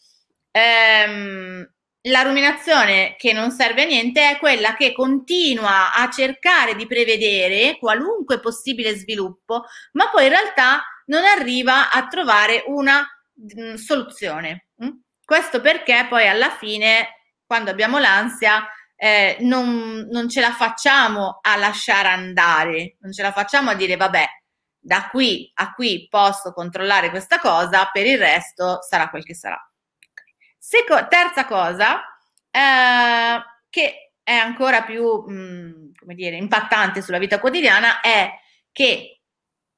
[0.52, 1.68] Ehm,
[2.04, 7.76] la ruminazione che non serve a niente è quella che continua a cercare di prevedere
[7.78, 14.68] qualunque possibile sviluppo, ma poi in realtà non arriva a trovare una mh, mm, soluzione.
[14.82, 14.88] Mm?
[15.24, 17.08] Questo perché poi alla fine,
[17.44, 23.32] quando abbiamo l'ansia, eh, non, non ce la facciamo a lasciare andare, non ce la
[23.32, 24.26] facciamo a dire vabbè,
[24.82, 29.69] da qui a qui posso controllare questa cosa, per il resto sarà quel che sarà.
[30.62, 32.02] Seco- terza cosa,
[32.50, 38.30] eh, che è ancora più, mh, mm, come dire, impattante sulla vita quotidiana, è
[38.70, 39.22] che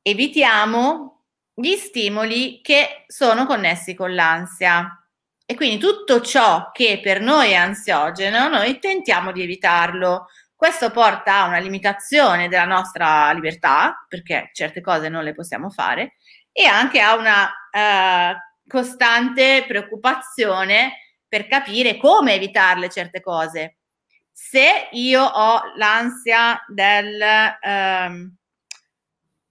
[0.02, 1.22] evitiamo
[1.54, 4.98] gli stimoli che sono connessi con l'ansia.
[5.46, 10.26] E quindi tutto ciò che per noi è ansiogeno, noi tentiamo di evitarlo.
[10.56, 16.16] Questo porta a una limitazione della nostra libertà, perché certe cose non le possiamo fare,
[16.50, 18.36] e anche a una uh,
[18.72, 20.94] costante preoccupazione
[21.28, 23.76] per capire come evitarle certe cose.
[24.34, 27.20] se io ho l'ansia del
[27.60, 28.34] ehm,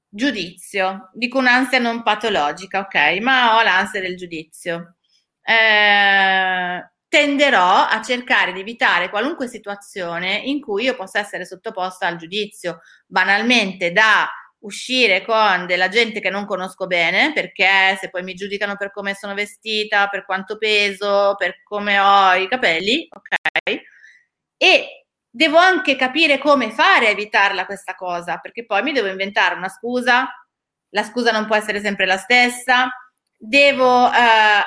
[0.09, 4.95] giudizio, dico un'ansia non patologica, ok, ma ho l'ansia del giudizio.
[5.43, 12.15] Eh, tenderò a cercare di evitare qualunque situazione in cui io possa essere sottoposta al
[12.17, 14.27] giudizio, banalmente da
[14.61, 19.13] uscire con della gente che non conosco bene, perché se poi mi giudicano per come
[19.15, 23.81] sono vestita, per quanto peso, per come ho i capelli, ok?
[24.57, 29.55] E devo anche capire come fare a evitarla questa cosa, perché poi mi devo inventare
[29.55, 30.29] una scusa,
[30.89, 32.89] la scusa non può essere sempre la stessa,
[33.37, 34.63] devo eh,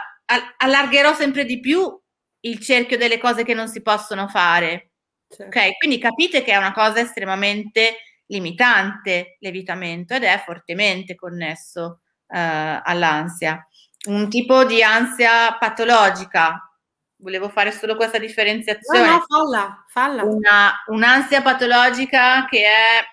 [0.57, 2.01] allargherò sempre di più
[2.41, 4.91] il cerchio delle cose che non si possono fare.
[5.29, 5.59] Certo.
[5.59, 12.81] Ok, quindi capite che è una cosa estremamente limitante l'evitamento ed è fortemente connesso uh,
[12.83, 13.67] all'ansia.
[14.07, 16.71] Un tipo di ansia patologica,
[17.17, 19.07] volevo fare solo questa differenziazione.
[19.07, 20.23] No, no, falla, falla.
[20.25, 23.13] Una, un'ansia patologica che è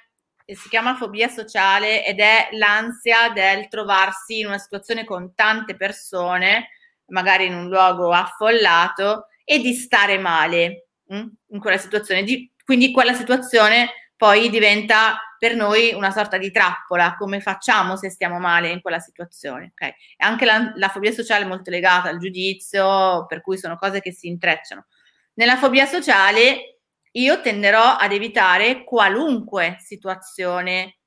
[0.54, 6.72] si chiama fobia sociale ed è l'ansia del trovarsi in una situazione con tante persone
[7.12, 12.24] magari in un luogo affollato e di stare male mm, in quella situazione.
[12.24, 13.92] Di, quindi quella situazione
[14.22, 19.00] poi diventa per noi una sorta di trappola, come facciamo se stiamo male in quella
[19.00, 19.72] situazione.
[19.72, 19.96] Okay?
[20.18, 24.12] Anche la, la fobia sociale è molto legata al giudizio, per cui sono cose che
[24.12, 24.86] si intrecciano.
[25.34, 26.82] Nella fobia sociale
[27.14, 31.00] io tenderò ad evitare qualunque situazione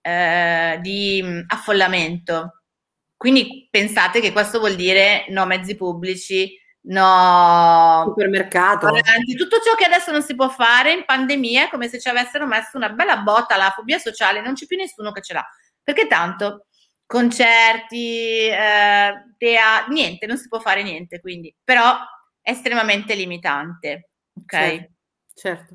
[0.00, 2.62] eh, di mm, affollamento,
[3.16, 8.88] quindi pensate che questo vuol dire no mezzi pubblici, no supermercato.
[9.36, 12.46] Tutto ciò che adesso non si può fare in pandemia è come se ci avessero
[12.46, 15.46] messo una bella botta alla fobia sociale, non c'è più nessuno che ce l'ha.
[15.82, 16.66] Perché tanto
[17.06, 21.96] concerti, eh, tea, niente, non si può fare niente, quindi però
[22.40, 24.10] è estremamente limitante.
[24.32, 24.52] Ok?
[24.52, 24.92] Certo.
[25.34, 25.74] certo.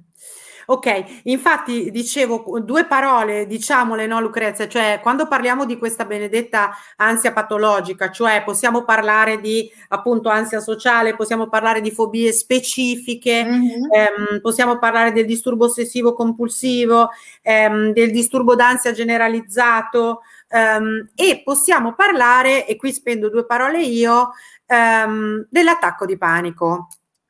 [0.67, 7.31] Ok, infatti dicevo due parole, diciamole, no Lucrezia, cioè quando parliamo di questa benedetta ansia
[7.33, 13.93] patologica, cioè possiamo parlare di appunto ansia sociale, possiamo parlare di fobie specifiche, mm-hmm.
[13.93, 17.09] ehm, possiamo parlare del disturbo ossessivo compulsivo,
[17.43, 24.31] ehm, del disturbo d'ansia generalizzato ehm, e possiamo parlare, e qui spendo due parole io,
[24.65, 26.87] ehm, dell'attacco di panico.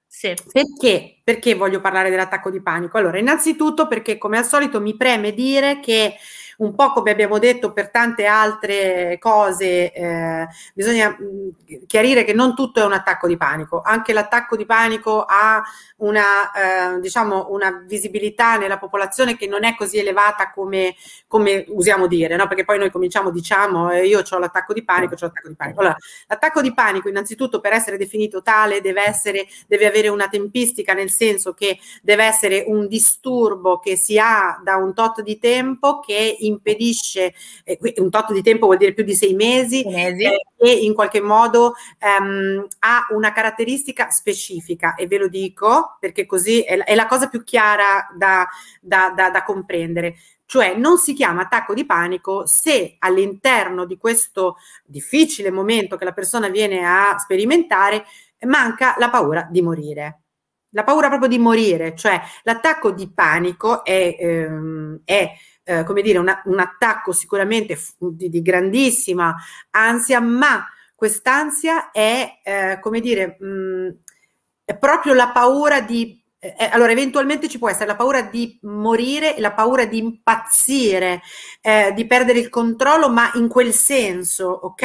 [0.08, 0.34] Sì.
[0.50, 1.15] Perché?
[1.26, 3.00] Perché voglio parlare dell'attacco di panico?
[3.00, 6.18] Allora, innanzitutto perché come al solito mi preme dire che
[6.58, 12.56] un po' come abbiamo detto per tante altre cose, eh, bisogna mh, chiarire che non
[12.56, 15.64] tutto è un attacco di panico, anche l'attacco di panico ha
[15.98, 16.52] una,
[16.96, 20.96] eh, diciamo, una visibilità nella popolazione che non è così elevata come,
[21.28, 22.48] come usiamo dire, no?
[22.48, 25.80] perché poi noi cominciamo, diciamo, eh, io ho l'attacco di panico, ho l'attacco di panico.
[25.80, 25.96] Allora,
[26.28, 31.10] l'attacco di panico innanzitutto per essere definito tale deve, essere, deve avere una tempistica, nel
[31.10, 36.38] senso che deve essere un disturbo che si ha da un tot di tempo che
[36.48, 40.24] impedisce, eh, un tot di tempo vuol dire più di sei mesi, mesi.
[40.24, 46.26] Eh, e in qualche modo ehm, ha una caratteristica specifica e ve lo dico perché
[46.26, 48.48] così è, è la cosa più chiara da,
[48.82, 50.16] da, da, da comprendere.
[50.46, 56.14] Cioè non si chiama attacco di panico se all'interno di questo difficile momento che la
[56.14, 58.06] persona viene a sperimentare
[58.46, 60.20] manca la paura di morire
[60.76, 65.32] la paura proprio di morire, cioè l'attacco di panico è, ehm, è
[65.66, 69.36] eh, come dire, una, un attacco sicuramente di, di, grandissima
[69.72, 73.90] ansia, ma quest'ansia è, eh, come dire, mh, mm,
[74.64, 78.60] è proprio la paura di eh, eh, allora, eventualmente ci può essere la paura di
[78.62, 81.22] morire, la paura di impazzire,
[81.62, 84.84] eh, di perdere il controllo, ma in quel senso, ok?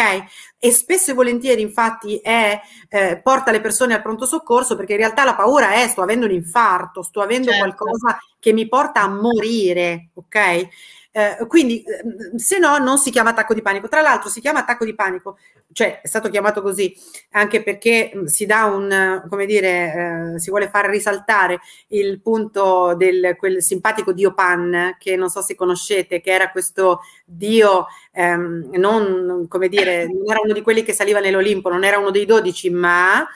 [0.59, 4.99] E spesso e volentieri, infatti, è, eh, porta le persone al pronto soccorso perché in
[4.99, 7.59] realtà la paura è sto avendo un infarto, sto avendo certo.
[7.59, 10.69] qualcosa che mi porta a morire, ok?
[11.13, 13.89] Eh, quindi, ehm, se no, non si chiama attacco di panico.
[13.89, 15.39] Tra l'altro, si chiama attacco di panico,
[15.73, 16.97] cioè è stato chiamato così
[17.31, 22.95] anche perché mm, si dà un, come dire, eh, si vuole far risaltare il punto
[22.97, 28.71] del quel simpatico dio Pan, che non so se conoscete, che era questo dio, ehm,
[28.75, 32.25] non come dire, non era uno di quelli che saliva nell'Olimpo, non era uno dei
[32.25, 33.27] dodici, ma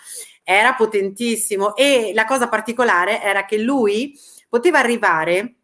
[0.44, 1.74] era potentissimo.
[1.74, 4.16] E la cosa particolare era che lui
[4.54, 5.56] poteva arrivare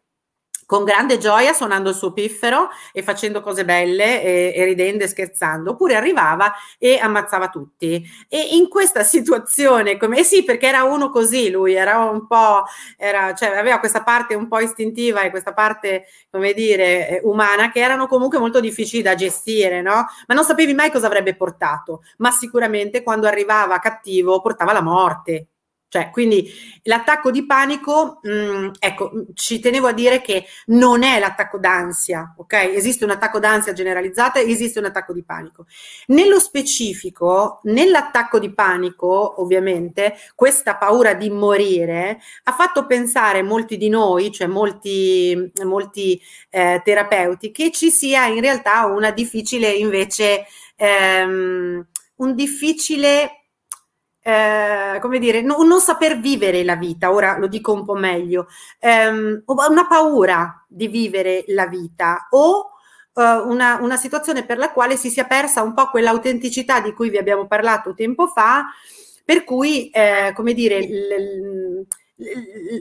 [0.66, 5.06] con grande gioia suonando il suo piffero e facendo cose belle e, e, ridendo e
[5.06, 8.04] scherzando, oppure arrivava e ammazzava tutti.
[8.28, 12.64] E in questa situazione, come eh sì, perché era uno così, lui era un po',
[12.96, 17.70] era, cioè, aveva questa parte un po' istintiva e questa parte, come dire, eh, umana,
[17.70, 20.06] che erano comunque molto difficili da gestire, no?
[20.26, 25.49] Ma non sapevi mai cosa avrebbe portato, ma sicuramente quando arrivava cattivo portava la morte
[25.90, 26.48] Cioè, quindi
[26.84, 32.32] l'attacco di panico, mh, mm, ecco, ci tenevo a dire che non è l'attacco d'ansia,
[32.36, 32.52] ok?
[32.52, 35.66] Esiste un attacco d'ansia generalizzata, esiste un attacco di panico.
[36.06, 43.88] Nello specifico, nell'attacco di panico, ovviamente, questa paura di morire ha fatto pensare molti di
[43.88, 51.84] noi, cioè molti, molti eh, terapeuti, che ci sia in realtà una difficile invece, ehm,
[52.14, 53.39] un difficile
[54.30, 58.46] eh, come dire, no, non saper vivere la vita, ora lo dico un po' meglio,
[58.78, 62.70] ehm, una paura di vivere la vita o
[63.14, 67.10] eh, una, una, situazione per la quale si sia persa un po' quell'autenticità di cui
[67.10, 68.66] vi abbiamo parlato tempo fa,
[69.24, 71.86] per cui, eh, come dire, l,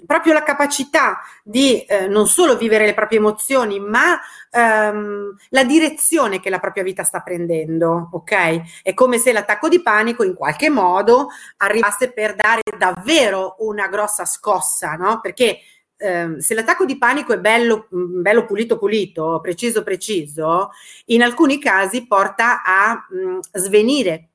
[0.06, 4.20] proprio la capacità di eh, non solo vivere le proprie emozioni, ma
[4.52, 8.82] ehm, la direzione che la propria vita sta prendendo, ok?
[8.84, 14.26] È come se l'attacco di panico in qualche modo arrivasse per dare davvero una grossa
[14.26, 15.20] scossa, no?
[15.22, 15.60] Perché
[15.98, 20.72] ehm, se l'attacco di panico è bello, mm, bello pulito pulito, preciso preciso,
[21.06, 24.30] in alcuni casi porta a mh, mm, svenire.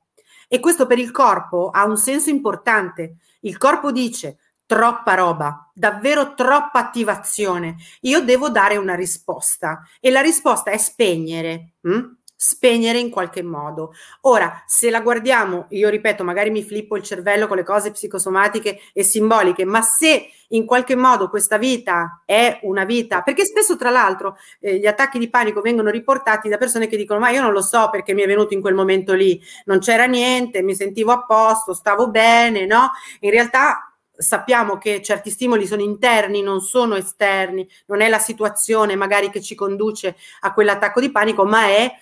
[0.49, 3.17] E questo per il corpo ha un senso importante.
[3.41, 7.77] Il corpo dice troppa roba, davvero troppa attivazione.
[8.03, 11.75] Io devo dare una risposta e la risposta è spegnere.
[11.83, 12.17] Hm?
[12.45, 13.93] spegnere in qualche modo.
[14.23, 18.81] Ora, se la guardiamo, io ripeto, magari mi flippo il cervello con le cose psicosomatiche
[18.93, 23.91] e simboliche, ma se in qualche modo questa vita è una vita, perché spesso tra
[23.91, 27.53] l'altro eh, gli attacchi di panico vengono riportati da persone che dicono ma io non
[27.53, 31.13] lo so perché mi è venuto in quel momento lì, non c'era niente, mi sentivo
[31.13, 32.91] a posto, stavo bene, no?
[33.21, 38.97] In realtà sappiamo che certi stimoli sono interni, non sono esterni, non è la situazione
[38.97, 41.93] magari che ci conduce a quell'attacco di panico, ma è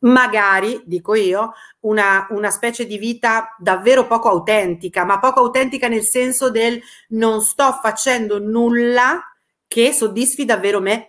[0.00, 6.04] magari, dico io, una, una, specie di vita davvero poco autentica, ma poco autentica nel
[6.04, 9.22] senso del non sto facendo nulla
[9.66, 11.06] che soddisfi davvero me.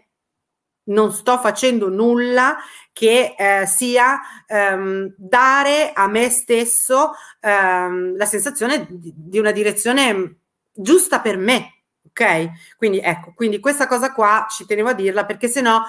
[0.83, 2.57] Non sto facendo nulla
[2.91, 10.40] che eh, sia ehm, dare a me stesso ehm, la sensazione di, di una direzione
[10.73, 11.83] giusta per me.
[12.07, 12.75] Ok?
[12.77, 15.83] Quindi ecco, quindi questa cosa qua ci tenevo a dirla perché se no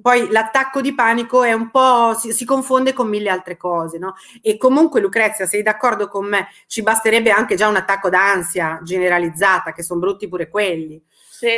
[0.00, 4.14] poi l'attacco di panico è un po' si, si, confonde con mille altre cose, no?
[4.42, 6.48] E comunque Lucrezia, sei d'accordo con me?
[6.66, 11.02] Ci basterebbe anche già un attacco d'ansia generalizzata, che sono brutti pure quelli.
[11.08, 11.48] Sì.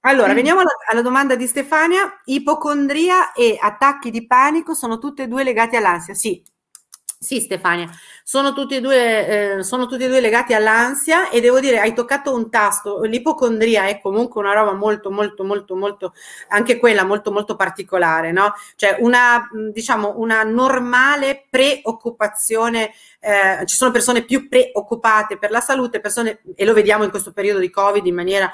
[0.00, 0.34] Allora, mm.
[0.34, 2.20] veniamo alla, alla, domanda di Stefania.
[2.24, 6.14] Ipocondria e attacchi di panico sono tutti e due legati all'ansia?
[6.14, 6.42] Sì,
[7.22, 7.86] sì, Stefania,
[8.24, 11.92] sono tutti, e due, eh, sono tutti e due legati all'ansia e devo dire, hai
[11.92, 16.14] toccato un tasto, l'ipocondria è comunque una roba molto, molto, molto, molto,
[16.48, 18.54] anche quella molto, molto particolare, no?
[18.74, 26.00] Cioè una, diciamo, una normale preoccupazione, eh, ci sono persone più preoccupate per la salute,
[26.00, 28.50] persone, e lo vediamo in questo periodo di Covid in maniera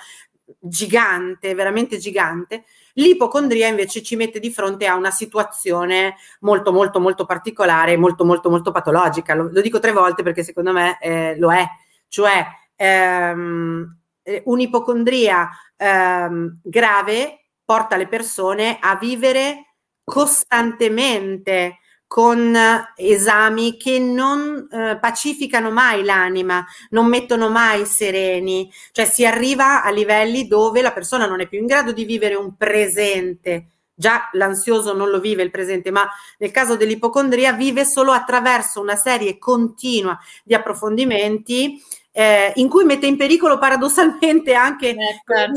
[0.58, 2.64] gigante, veramente gigante,
[2.98, 8.48] L'ipocondria invece ci mette di fronte a una situazione molto molto molto particolare, molto molto
[8.48, 9.34] molto patologica.
[9.34, 11.66] Lo, lo dico tre volte perché secondo me eh, lo è,
[12.08, 22.56] cioè ehm, eh, un'ipocondria ehm, grave porta le persone a vivere costantemente con
[22.96, 29.90] esami che non eh, pacificano mai l'anima, non mettono mai sereni, cioè si arriva a
[29.90, 33.66] livelli dove la persona non è più in grado di vivere un presente.
[33.98, 36.06] Già l'ansioso non lo vive il presente, ma
[36.38, 43.06] nel caso dell'ipocondria vive solo attraverso una serie continua di approfondimenti eh, in cui mette
[43.06, 45.52] in pericolo paradossalmente anche eh, certo.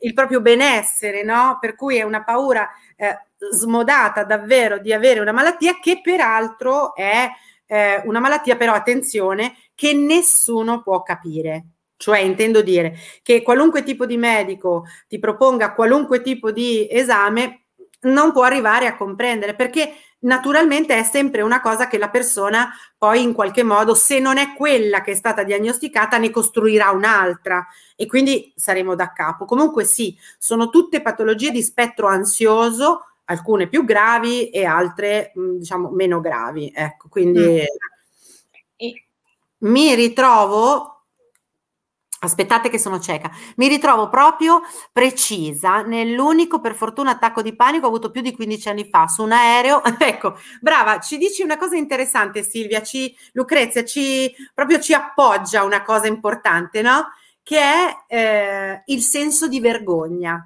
[0.00, 1.58] Il proprio benessere, no?
[1.60, 3.18] Per cui è una paura eh,
[3.52, 7.28] smodata davvero di avere una malattia che peraltro è
[7.66, 11.66] eh, una malattia, però attenzione, che nessuno può capire.
[11.96, 17.66] Cioè, intendo dire che qualunque tipo di medico ti proponga qualunque tipo di esame,
[18.02, 23.22] non può arrivare a comprendere perché naturalmente è sempre una cosa che la persona poi
[23.22, 28.06] in qualche modo, se non è quella che è stata diagnosticata, ne costruirà un'altra e
[28.06, 29.44] quindi saremo da capo.
[29.44, 36.20] Comunque sì, sono tutte patologie di spettro ansioso alcune più gravi e altre diciamo meno
[36.20, 36.72] gravi.
[36.74, 38.88] Ecco, quindi mm.
[39.68, 40.89] mi ritrovo
[42.22, 43.30] Aspettate che sono cieca.
[43.56, 44.60] Mi ritrovo proprio
[44.92, 49.32] precisa nell'unico, per fortuna, attacco di panico avuto più di 15 anni fa su un
[49.32, 49.82] aereo.
[49.98, 55.82] ecco, brava, ci dici una cosa interessante Silvia, ci, Lucrezia, ci, proprio ci appoggia una
[55.82, 57.06] cosa importante, no?
[57.42, 60.44] Che è eh, il senso di vergogna.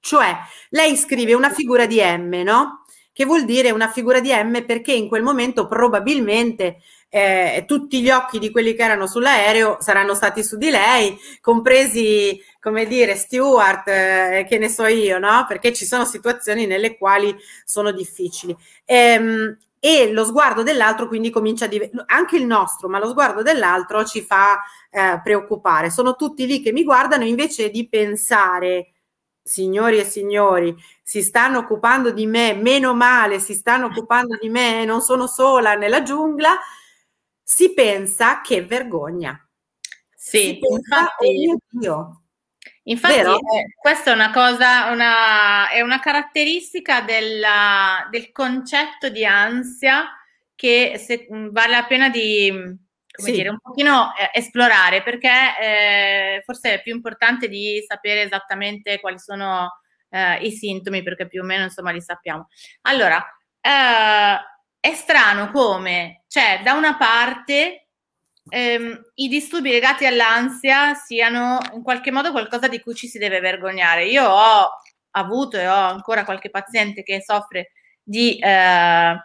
[0.00, 0.36] Cioè,
[0.70, 2.83] lei scrive una figura di M, no?
[3.14, 8.10] Che vuol dire una figura di M perché in quel momento probabilmente eh, tutti gli
[8.10, 13.86] occhi di quelli che erano sull'aereo saranno stati su di lei, compresi, come dire, Stewart,
[13.86, 15.44] eh, che ne so io, no?
[15.46, 17.32] Perché ci sono situazioni nelle quali
[17.64, 18.56] sono difficili.
[18.84, 23.42] Ehm, e lo sguardo dell'altro quindi comincia a diventare, anche il nostro, ma lo sguardo
[23.42, 24.60] dell'altro ci fa
[24.90, 25.90] eh, preoccupare.
[25.90, 28.93] Sono tutti lì che mi guardano invece di pensare
[29.44, 34.86] signori e signori, si stanno occupando di me, meno male, si stanno occupando di me,
[34.86, 36.58] non sono sola nella giungla,
[37.42, 39.38] si pensa che vergogna.
[40.16, 42.22] Sì, si pensa, infatti, oh mio Dio.
[42.84, 50.06] Infatti, eh, questa è una cosa, una, è una caratteristica della, del concetto di ansia
[50.54, 52.82] che se, vale la pena di
[53.14, 53.34] come sì.
[53.34, 59.18] dire, un pochino eh, esplorare perché eh, forse è più importante di sapere esattamente quali
[59.18, 59.70] sono
[60.10, 62.48] eh, i sintomi perché più o meno insomma li sappiamo.
[62.82, 63.24] Allora,
[63.60, 64.36] eh,
[64.80, 67.88] è strano come, cioè da una parte
[68.48, 73.38] ehm, i disturbi legati all'ansia siano in qualche modo qualcosa di cui ci si deve
[73.38, 74.06] vergognare.
[74.06, 74.70] Io ho
[75.12, 77.70] avuto e ho ancora qualche paziente che soffre
[78.02, 78.38] di...
[78.38, 79.16] Eh,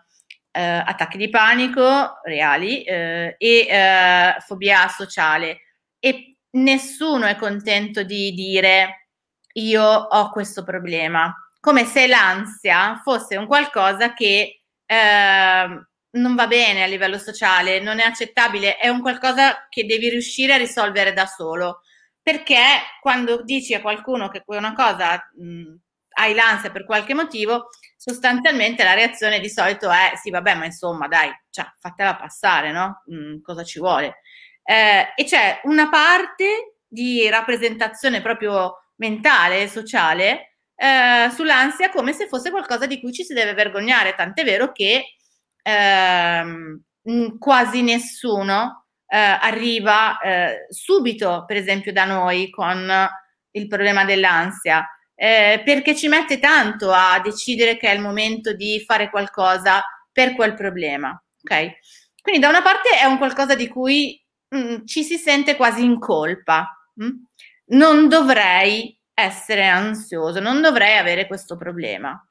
[0.59, 5.59] eh, attacchi di panico reali eh, e eh, fobia sociale
[5.99, 9.07] e nessuno è contento di dire
[9.53, 16.83] io ho questo problema, come se l'ansia fosse un qualcosa che ehm, non va bene
[16.83, 21.25] a livello sociale, non è accettabile, è un qualcosa che devi riuscire a risolvere da
[21.25, 21.81] solo.
[22.21, 22.57] Perché
[23.01, 25.75] quando dici a qualcuno che una cosa mh,
[26.19, 31.07] hai l'ansia per qualche motivo, sostanzialmente la reazione di solito è sì, vabbè, ma insomma,
[31.07, 33.03] dai, cioè, fatela passare, no?
[33.11, 34.19] Mm, cosa ci vuole?
[34.63, 42.51] Eh, e c'è una parte di rappresentazione proprio mentale sociale eh, sull'ansia come se fosse
[42.51, 45.15] qualcosa di cui ci si deve vergognare, tant'è vero che
[45.61, 46.81] ehm,
[47.37, 53.09] quasi nessuno eh, arriva eh, subito, per esempio, da noi con
[53.51, 54.87] il problema dell'ansia
[55.21, 60.33] eh, perché ci mette tanto a decidere che è il momento di fare qualcosa per
[60.33, 61.21] quel problema.
[61.43, 61.71] Ok?
[62.21, 65.83] Quindi da una parte è un qualcosa di cui mh, mm, ci si sente quasi
[65.83, 66.73] in colpa.
[66.95, 67.05] Mh?
[67.05, 67.09] Mm?
[67.71, 72.25] Non dovrei essere ansioso, non dovrei avere questo problema.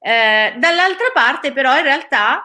[0.00, 2.44] Eh, dall'altra parte, però, in realtà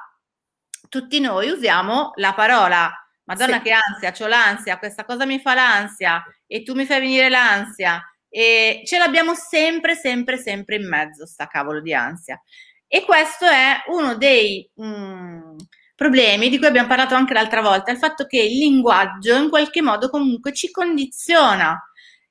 [0.90, 2.94] tutti noi usiamo la parola
[3.24, 3.64] Madonna sì.
[3.64, 8.02] che ansia, ho l'ansia, questa cosa mi fa l'ansia e tu mi fai venire l'ansia
[8.30, 12.42] e ce l'abbiamo sempre, sempre, sempre in mezzo, sta cavolo di ansia.
[12.88, 15.56] E questo è uno dei mh, mm,
[15.96, 19.82] problemi di cui abbiamo parlato anche l'altra volta, il fatto che il linguaggio in qualche
[19.82, 21.82] modo comunque ci condiziona.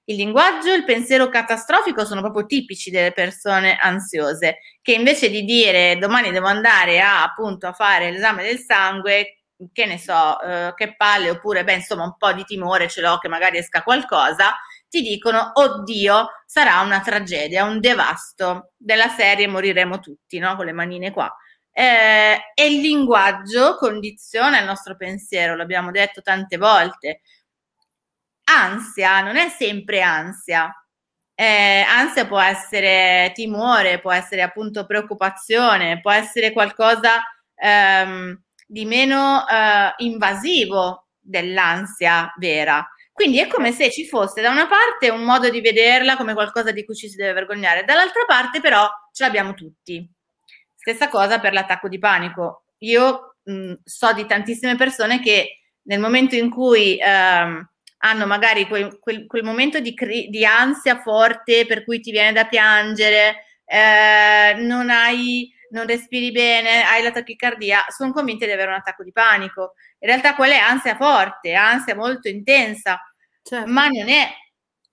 [0.08, 5.42] Il linguaggio e il pensiero catastrofico sono proprio tipici delle persone ansiose, che invece di
[5.42, 9.40] dire domani devo andare a, appunto, a fare l'esame del sangue,
[9.72, 13.18] che ne so, eh, che palle, oppure, beh, insomma, un po' di timore ce l'ho
[13.18, 14.54] che magari esca qualcosa,
[14.88, 20.56] ti dicono oddio sarà una tragedia, un devasto della serie moriremo tutti, no?
[20.56, 21.34] Con le manine qua.
[21.72, 27.20] Eh, e il linguaggio condiziona il nostro pensiero, l'abbiamo detto tante volte.
[28.48, 30.72] Ansia non è sempre ansia.
[31.34, 37.22] Eh, ansia può essere timore, può essere appunto preoccupazione, può essere qualcosa
[37.54, 42.86] ehm, di meno eh, invasivo dell'ansia vera.
[43.16, 46.70] Quindi è come se ci fosse da una parte un modo di vederla come qualcosa
[46.70, 50.06] di cui ci si deve vergognare, dall'altra parte però ce l'abbiamo tutti.
[50.74, 52.64] Stessa cosa per l'attacco di panico.
[52.80, 57.66] Io mh, so di tantissime persone che nel momento in cui ehm,
[58.00, 62.32] hanno magari quel, quel, quel momento di, cri- di, ansia forte per cui ti viene
[62.32, 68.68] da piangere, eh, non hai non respiri bene, hai la tachicardia, sono convinta di avere
[68.68, 69.74] un attacco di panico.
[69.98, 73.00] In realtà quella è ansia forte, ansia molto intensa,
[73.42, 73.70] certo.
[73.70, 74.30] ma non è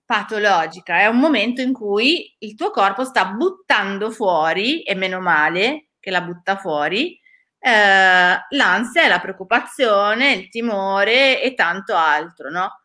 [0.04, 5.88] patologica, è un momento in cui il tuo corpo sta buttando fuori, e meno male
[5.98, 7.18] che la butta fuori,
[7.58, 12.83] eh, l'ansia, la preoccupazione, il timore e tanto altro, no?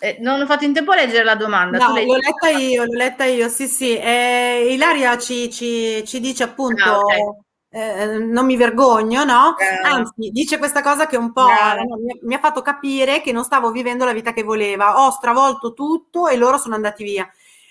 [0.00, 1.78] Eh, non ho fatto in tempo a leggere la domanda.
[1.78, 3.96] No, l'ho letta io, l'ho letta io, sì, sì.
[3.98, 7.20] Eh, Ilaria ci, ci, ci, dice appunto, ah, okay.
[7.70, 9.56] eh, non mi vergogno, no?
[9.82, 13.72] Anzi, dice questa cosa che un po' mi, mi, ha fatto capire che non stavo
[13.72, 15.04] vivendo la vita che voleva.
[15.04, 17.28] Ho stravolto tutto e loro sono andati via.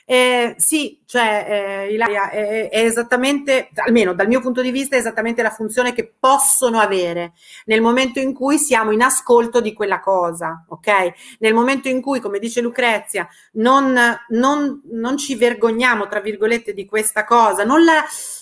[0.10, 5.00] Eh, sì, cioè eh, Ilaria, è, è, esattamente, almeno dal mio punto di vista, è
[5.00, 7.34] esattamente la funzione che possono avere
[7.66, 11.38] nel momento in cui siamo in ascolto di quella cosa, ok?
[11.40, 14.00] Nel momento in cui, come dice Lucrezia, non,
[14.30, 18.02] non, non ci vergogniamo, tra virgolette, di questa cosa, non la,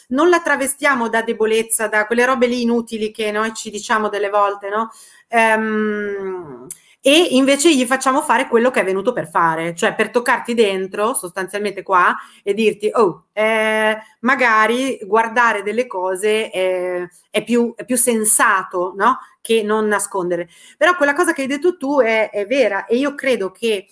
[0.09, 4.29] non la travestiamo da debolezza, da quelle robe lì inutili che noi ci diciamo delle
[4.29, 4.91] volte, no?
[5.29, 6.67] Um,
[7.07, 11.13] e invece gli facciamo fare quello che è venuto per fare, cioè per toccarti dentro,
[11.13, 17.95] sostanzialmente qua, e dirti, oh, eh, magari guardare delle cose è, è, più, è, più,
[17.95, 19.19] sensato, no?
[19.39, 20.49] Che non nascondere.
[20.79, 23.85] Però quella cosa che hai detto tu è, è vera e io credo che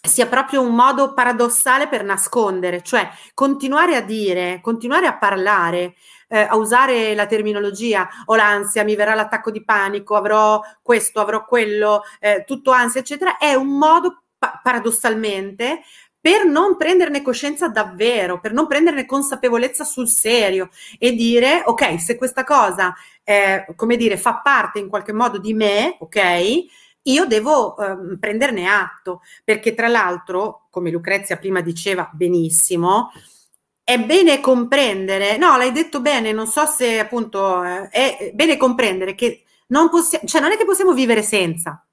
[0.00, 5.94] sia proprio un modo paradossale per nascondere, cioè continuare a dire, continuare a parlare,
[6.30, 11.44] eh, a usare la terminologia ho l'ansia, mi verrà l'attacco di panico, avrò questo, avrò
[11.44, 15.80] quello, eh, tutto ansia, eccetera, è un modo pa- paradossalmente
[16.20, 20.68] per non prenderne coscienza davvero, per non prenderne consapevolezza sul serio
[20.98, 25.54] e dire ok, se questa cosa eh, come dire, fa parte in qualche modo di
[25.54, 26.66] me, ok?
[27.04, 33.10] io devo eh, prenderne atto, perché tra l'altro, come Lucrezia prima diceva benissimo,
[33.90, 39.16] è bene comprendere, no, l'hai detto bene, non so se appunto eh, è bene comprendere
[39.16, 41.84] che non possiamo, cioè non è che possiamo vivere senza.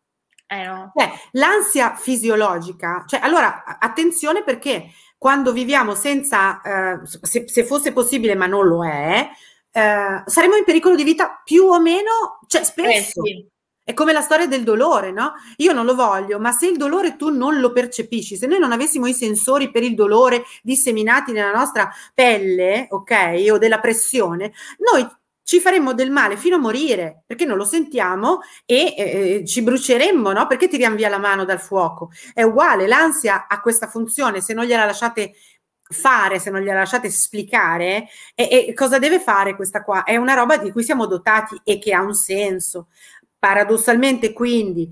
[0.45, 0.93] Eh no.
[0.95, 8.35] cioè, l'ansia fisiologica, cioè allora attenzione perché quando viviamo senza, eh, se, se, fosse possibile,
[8.35, 9.27] ma non lo è,
[9.71, 13.23] eh, saremo in pericolo di vita più o meno, cioè spesso.
[13.23, 13.47] Eh sì.
[13.87, 15.35] È come la storia del dolore, no?
[15.59, 18.73] Io non lo voglio, ma se il dolore tu non lo percepisci, se noi non
[18.73, 24.51] avessimo i sensori per il dolore disseminati nella nostra pelle, ok, o della pressione,
[24.91, 25.07] noi
[25.41, 30.33] ci faremmo del male fino a morire perché non lo sentiamo e eh, ci bruceremmo,
[30.33, 30.47] no?
[30.47, 32.11] Perché tiriamo via la mano dal fuoco?
[32.33, 35.31] È uguale, l'ansia ha questa funzione, se non gliela lasciate
[35.89, 40.03] fare, se non gliela lasciate esplicare, e, e cosa deve fare questa qua?
[40.03, 42.87] È una roba di cui siamo dotati e che ha un senso.
[43.39, 44.89] Paradossalmente quindi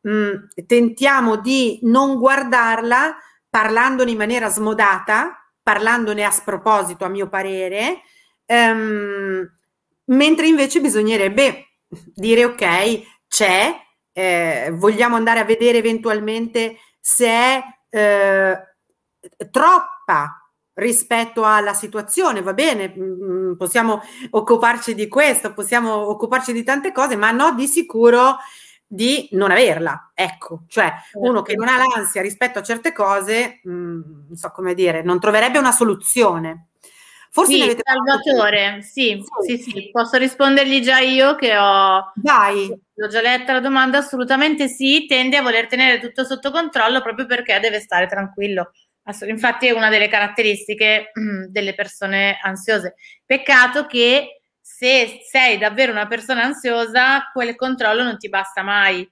[0.00, 0.34] mh, mm,
[0.66, 3.16] tentiamo di non guardarla
[3.48, 8.02] parlandone in maniera smodata, parlandone a sproposito a mio parere,
[8.46, 9.50] ehm,
[10.06, 11.66] mentre invece bisognerebbe
[12.14, 13.74] dire ok, c'è,
[14.12, 18.58] eh, vogliamo andare a vedere eventualmente se è eh,
[19.50, 20.37] troppa
[20.78, 24.00] rispetto alla situazione, va bene, mm, possiamo
[24.30, 28.36] occuparci di questo, possiamo occuparci di tante cose, ma no di sicuro
[28.86, 30.12] di non averla.
[30.14, 34.50] Ecco, cioè uno che non ha l'ansia rispetto a certe cose, mh, mm, non so
[34.50, 36.68] come dire, non troverebbe una soluzione.
[37.30, 42.70] Forse sì, avete Salvatore, sì, sì, sì, sì, posso rispondergli già io che ho, Vai.
[42.70, 47.26] ho già letto la domanda, assolutamente sì, tende a voler tenere tutto sotto controllo proprio
[47.26, 48.70] perché deve stare tranquillo.
[49.26, 51.10] Infatti è una delle caratteristiche
[51.48, 52.94] delle persone ansiose.
[53.24, 59.08] Peccato che se sei davvero una persona ansiosa, quel controllo non ti basta mai.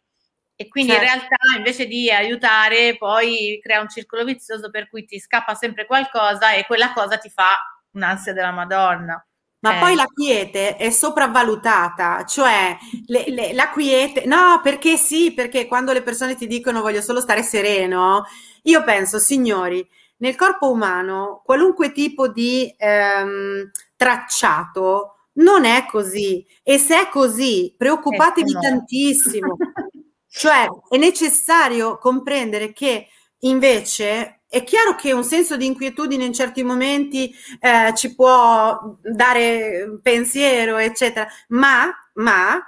[0.59, 1.05] E quindi certo.
[1.05, 5.85] in realtà invece di aiutare, poi crea un circolo vizioso per cui ti scappa sempre
[5.85, 7.55] qualcosa e quella cosa ti fa
[7.93, 9.27] un'ansia della Madonna.
[9.67, 9.81] Ma eh.
[9.81, 15.93] poi la quiete è sopravvalutata, cioè le, le, la quiete, no, perché sì, perché quando
[15.93, 18.25] le persone ti dicono voglio solo stare sereno,
[18.63, 19.87] io penso, signori,
[20.19, 27.75] nel corpo umano qualunque tipo di ehm, tracciato non è così e se è così
[27.77, 28.61] preoccupatevi no.
[28.61, 29.57] tantissimo.
[30.29, 33.09] cioè è necessario comprendere che
[33.41, 39.99] invece è chiaro che un senso di inquietudine in certi momenti eh, ci può dare
[40.03, 42.61] pensiero, eccetera, ma, ma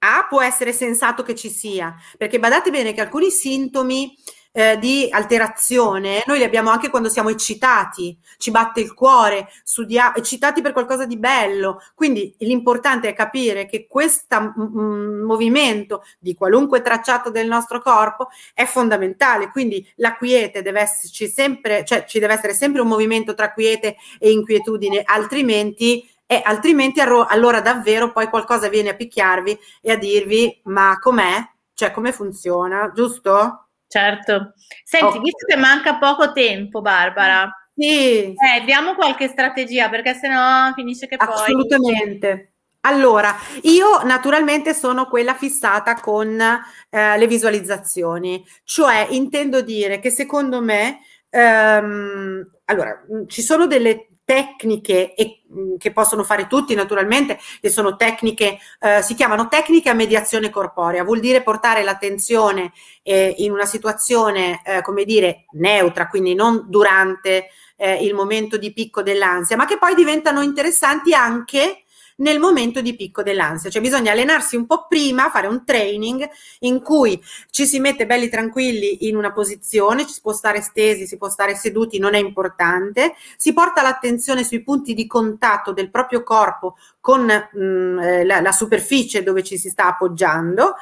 [0.00, 4.14] A può essere sensato che ci sia, perché badate bene che alcuni sintomi
[4.52, 10.16] eh, di alterazione, noi li abbiamo anche quando siamo eccitati, ci batte il cuore, studiamo,
[10.16, 11.80] eccitati per qualcosa di bello.
[11.94, 18.64] Quindi l'importante è capire che questo m- movimento di qualunque tracciato del nostro corpo è
[18.64, 19.50] fondamentale.
[19.50, 23.96] Quindi la quiete deve esserci sempre, cioè ci deve essere sempre un movimento tra quiete
[24.18, 30.60] e inquietudine, altrimenti e altrimenti allora davvero poi qualcosa viene a picchiarvi e a dirvi
[30.64, 31.42] ma com'è?
[31.72, 33.67] Cioè come funziona, giusto?
[33.88, 34.52] Certo.
[34.84, 35.20] Senti, okay.
[35.22, 38.34] visto che manca poco tempo, Barbara, sì.
[38.34, 41.28] eh, diamo qualche strategia perché sennò finisce che poi...
[41.28, 42.52] Assolutamente.
[42.82, 50.60] Allora, io naturalmente sono quella fissata con eh, le visualizzazioni, cioè intendo dire che secondo
[50.62, 57.70] me, ehm, allora, ci sono delle tecniche e, mh, che possono fare tutti naturalmente, che
[57.70, 62.72] sono tecniche, eh, si chiamano tecniche a mediazione corporea, vuol dire portare l'attenzione
[63.02, 68.70] eh, in una situazione, eh, come dire, neutra, quindi non durante eh, il momento di
[68.74, 71.84] picco dell'ansia, ma che poi diventano interessanti anche
[72.18, 76.28] nel momento di picco dell'ansia, cioè bisogna allenarsi un po' prima, fare un training
[76.60, 81.06] in cui ci si mette belli tranquilli in una posizione, ci si può stare stesi,
[81.06, 85.90] si può stare seduti, non è importante, si porta l'attenzione sui punti di contatto del
[85.90, 90.74] proprio corpo con mh, mm, eh, la, la superficie dove ci si sta appoggiando.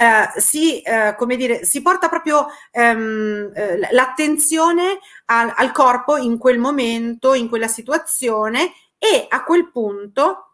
[0.00, 3.52] Uh, si, uh, come dire, si porta proprio um,
[3.90, 10.49] l'attenzione al, al, corpo in quel momento, in quella situazione e a quel punto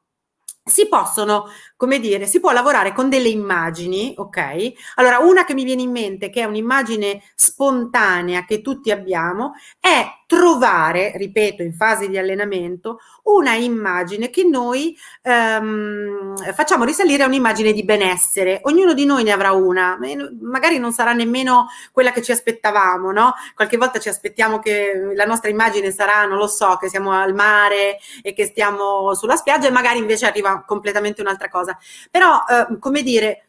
[0.67, 1.47] si possono,
[1.77, 4.73] come dire, si può lavorare con delle immagini, ok?
[4.97, 10.07] Allora, una che mi viene in mente, che è un'immagine spontanea che tutti abbiamo, è
[10.27, 17.73] trovare, ripeto, in fase di allenamento, una immagine che noi ehm, facciamo risalire a un'immagine
[17.73, 18.61] di benessere.
[18.65, 19.97] Ognuno di noi ne avrà una,
[20.41, 23.35] magari non sarà nemmeno quella che ci aspettavamo, no?
[23.55, 27.35] Qualche volta ci aspettiamo che la nostra immagine sarà, non lo so, che siamo al
[27.35, 31.66] mare e che stiamo sulla spiaggia e magari invece arriva completamente un'altra cosa.
[32.11, 33.47] Però, eh, come dire,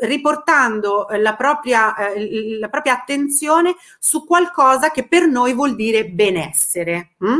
[0.00, 7.14] riportando la propria, eh, la propria, attenzione su qualcosa che per noi vuol dire benessere.
[7.18, 7.38] Hm?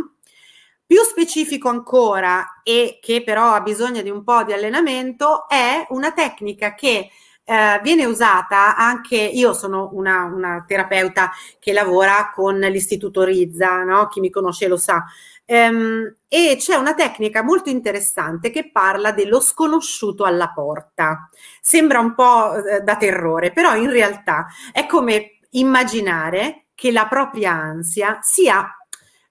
[0.86, 6.12] Più specifico ancora e che però ha bisogno di un po' di allenamento è una
[6.12, 7.10] tecnica che
[7.44, 14.08] eh, viene usata anche, io sono una, una, terapeuta che lavora con l'istituto Rizza, no?
[14.08, 15.04] chi mi conosce lo sa,
[15.50, 21.28] ehm, e c'è una tecnica molto interessante che parla dello sconosciuto alla porta.
[21.60, 27.50] Sembra un po' eh, da terrore, però in realtà è come immaginare che la propria
[27.50, 28.64] ansia sia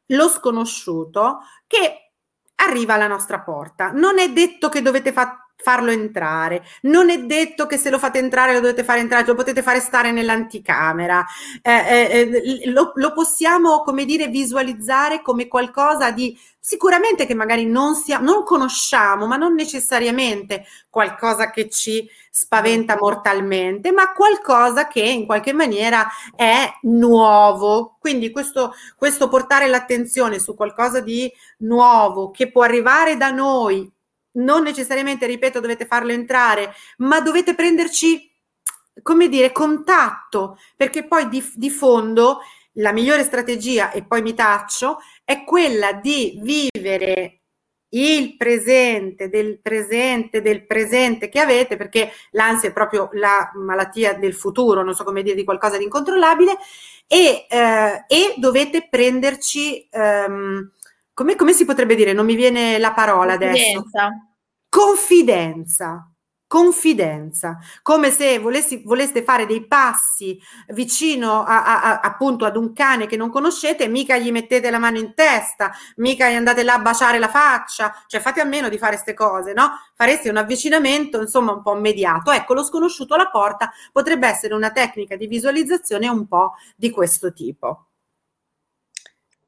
[0.07, 2.11] lo sconosciuto che
[2.55, 3.91] arriva alla nostra porta.
[3.91, 6.63] Non è detto che dovete fare farlo entrare.
[6.83, 9.79] Non è detto che se lo fate entrare lo dovete fare entrare, lo potete fare
[9.79, 11.25] stare nell'anticamera.
[11.61, 17.65] Eh, eh, eh, lo, lo, possiamo, come dire, visualizzare come qualcosa di sicuramente che magari
[17.65, 25.01] non, sia, non conosciamo, ma non necessariamente qualcosa che ci spaventa mortalmente, ma qualcosa che
[25.01, 27.97] in qualche maniera è nuovo.
[27.99, 33.91] Quindi questo, questo portare l'attenzione su qualcosa di nuovo che può arrivare da noi
[34.33, 38.31] non necessariamente, ripeto, dovete farlo entrare, ma dovete prenderci,
[39.01, 42.39] come dire, contatto, perché poi di, di fondo
[42.73, 47.39] la migliore strategia, e poi mi taccio, è quella di vivere
[47.91, 54.33] il presente del presente del presente che avete, perché l'ansia è proprio la malattia del
[54.33, 56.57] futuro, non so come dire, di qualcosa di incontrollabile,
[57.07, 60.71] e, eh, e dovete prenderci, um,
[61.19, 62.13] come, come, si potrebbe dire?
[62.13, 63.83] Non mi viene la parola adesso
[64.69, 66.09] confidenza.
[66.47, 70.39] Confidenza, come se volessi, voleste fare dei passi
[70.69, 74.79] vicino a, a, a, appunto ad un cane che non conoscete, mica gli mettete la
[74.79, 78.67] mano in testa, mica gli andate là a baciare la faccia, cioè fate a meno
[78.67, 79.73] di fare queste cose, no?
[79.93, 82.31] Fareste un avvicinamento, insomma, un po' immediato.
[82.31, 87.31] Ecco, lo sconosciuto alla porta potrebbe essere una tecnica di visualizzazione un po' di questo
[87.31, 87.89] tipo.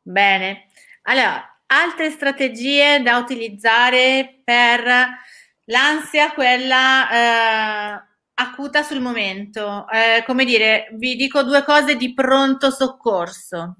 [0.03, 0.67] Bene,
[1.03, 5.09] allora altre strategie da utilizzare per
[5.65, 8.03] l'ansia, quella eh,
[8.35, 9.87] acuta sul momento.
[9.89, 13.75] Eh, come dire, vi dico due cose di pronto soccorso.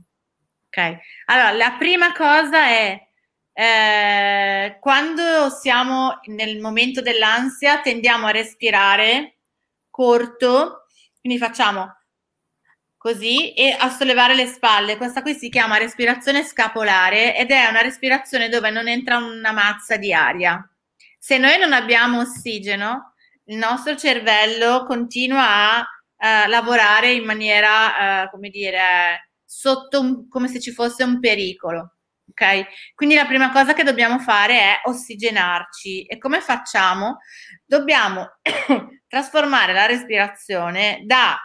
[0.67, 3.07] Ok, allora la prima cosa è
[3.53, 9.39] eh, quando siamo nel momento dell'ansia tendiamo a respirare
[9.89, 10.85] corto,
[11.19, 12.00] quindi facciamo
[13.01, 14.95] così e a sollevare le spalle.
[14.95, 19.97] Questa qui si chiama respirazione scapolare ed è una respirazione dove non entra una mazza
[19.97, 20.63] di aria.
[21.17, 28.29] Se noi non abbiamo ossigeno, il nostro cervello continua a uh, lavorare in maniera, uh,
[28.29, 31.95] come dire, sotto un, come se ci fosse un pericolo.
[32.29, 32.93] Ok?
[32.93, 36.05] Quindi la prima cosa che dobbiamo fare è ossigenarci.
[36.05, 37.17] E come facciamo?
[37.65, 38.29] Dobbiamo
[39.09, 41.35] trasformare la respirazione da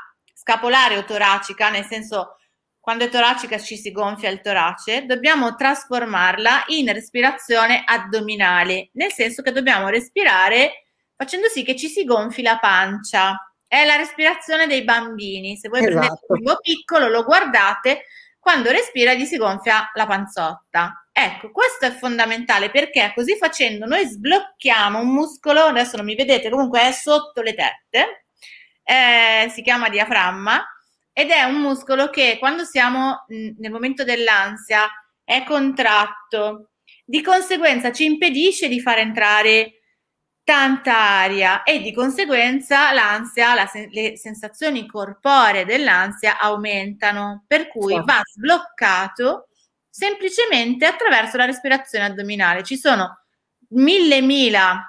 [0.47, 2.37] scapolare o toracica, nel senso
[2.79, 9.43] quando è toracica ci si gonfia il torace, dobbiamo trasformarla in respirazione addominale, nel senso
[9.43, 10.85] che dobbiamo respirare
[11.17, 13.41] facendo sì che ci si gonfi la pancia.
[13.67, 15.57] È la respirazione dei bambini.
[15.57, 15.97] Se voi esatto.
[15.99, 18.05] prendete un bimbo piccolo, lo guardate,
[18.39, 21.09] quando respira gli si gonfia la panzotta.
[21.11, 26.51] Ecco, questo è fondamentale perché così facendo noi sblocchiamo un muscolo, adesso non mi vedete,
[26.51, 28.26] comunque è sotto le tette,
[28.89, 30.65] eh, si chiama diaframma
[31.13, 34.89] ed è un muscolo che quando siamo nel momento dell'ansia
[35.25, 36.71] è contratto
[37.05, 39.81] di conseguenza ci impedisce di far entrare
[40.45, 48.07] tanta aria e di conseguenza l'ansia, la le sensazioni corporee dell'ansia aumentano, per cui certo.
[48.07, 49.49] va sbloccato
[49.91, 52.63] semplicemente attraverso la respirazione addominale.
[52.63, 53.25] Ci sono
[53.71, 54.81] mille mila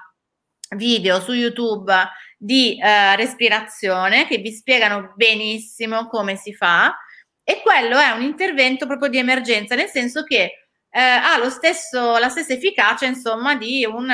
[0.76, 1.92] video su YouTube
[2.40, 6.96] di eh, respirazione che vi spiegano benissimo come si fa
[7.42, 12.16] e quello è un intervento proprio di emergenza, nel senso che eh, ha lo stesso,
[12.18, 14.12] la stessa efficacia, insomma, di un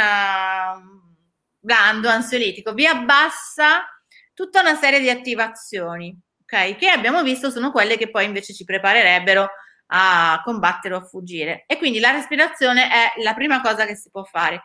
[1.58, 3.84] blando ansiolitico, vi abbassa
[4.32, 6.76] tutta una serie di attivazioni, ok?
[6.76, 9.48] Che abbiamo visto sono quelle che poi invece ci preparerebbero
[9.86, 11.64] a combattere o a fuggire.
[11.66, 14.62] E quindi la respirazione è la prima cosa che si può fare.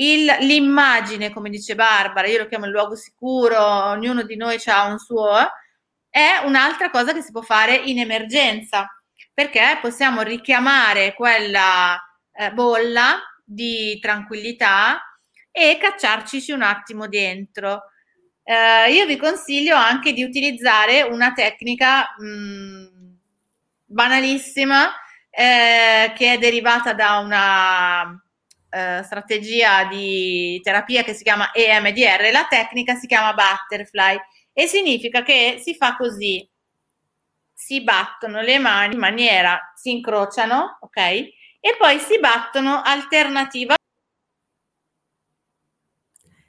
[0.00, 4.86] Il, l'immagine, come dice Barbara, io lo chiamo il luogo sicuro, ognuno di noi ha
[4.86, 5.36] un suo,
[6.08, 8.86] è un'altra cosa che si può fare in emergenza,
[9.34, 12.00] perché possiamo richiamare quella
[12.32, 15.02] eh, bolla di tranquillità
[15.50, 17.82] e cacciarci un attimo dentro.
[18.44, 22.86] Eh, io vi consiglio anche di utilizzare una tecnica mh, mm,
[23.84, 24.92] banalissima
[25.28, 28.22] eh, che è derivata da una
[28.70, 32.30] eh, strategia di terapia che si chiama EMDR.
[32.30, 34.18] La tecnica si chiama butterfly
[34.52, 36.48] e significa che si fa così.
[37.52, 40.96] Si battono le mani in maniera, si incrociano, ok?
[40.96, 43.74] E poi si battono alternativa.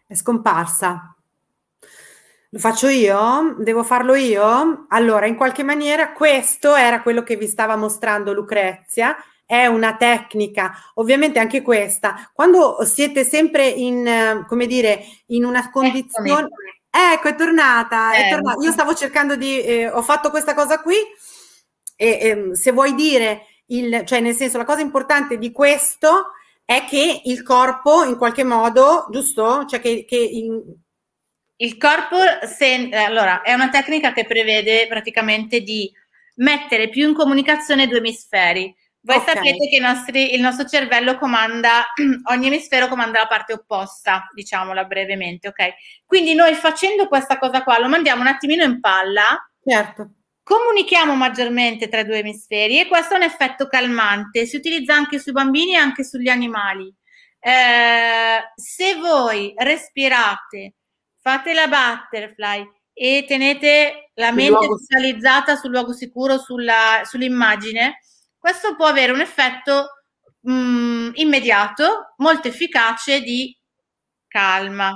[0.05, 1.15] È scomparsa.
[2.51, 3.55] Lo faccio io?
[3.59, 4.85] Devo farlo io?
[4.89, 9.15] Allora, in qualche maniera questo era quello che vi stava mostrando Lucrezia,
[9.49, 16.49] è una tecnica, ovviamente anche questa, quando siete sempre in, come dire, in una condizione...
[16.91, 18.27] Ecco, è tornata, eh.
[18.27, 18.63] è tornata.
[18.63, 19.59] Io stavo cercando di...
[19.59, 20.93] Eh, ho fatto questa cosa qui
[21.95, 26.33] e eh, se vuoi dire, il, cioè nel senso, la cosa importante di questo
[26.63, 29.65] è che il corpo in qualche modo, giusto?
[29.65, 30.61] Cioè che, che in,
[31.55, 32.17] il corpo,
[32.55, 35.91] se, allora, è una tecnica che prevede praticamente di
[36.35, 38.77] mettere più in comunicazione due emisferi.
[39.01, 39.35] Voi okay.
[39.35, 41.85] sapete che nostri, il nostro cervello comanda,
[42.31, 45.73] ogni emisfero comanda la parte opposta, diciamola brevemente, ok?
[46.05, 49.49] Quindi noi facendo questa cosa qua lo mandiamo un attimino in palla.
[49.63, 50.11] Certo.
[50.43, 55.19] Comunichiamo maggiormente tra i due emisferi e questo è un effetto calmante, si utilizza anche
[55.19, 56.93] sui bambini e anche sugli animali.
[57.39, 60.73] Eh, se voi respirate
[61.21, 67.99] fate la butterfly e tenete la mente focalizzata sul luogo sicuro, sulla, sull'immagine,
[68.39, 70.03] questo può avere un effetto
[70.41, 73.55] mh, mm, immediato, molto efficace di
[74.27, 74.93] calma.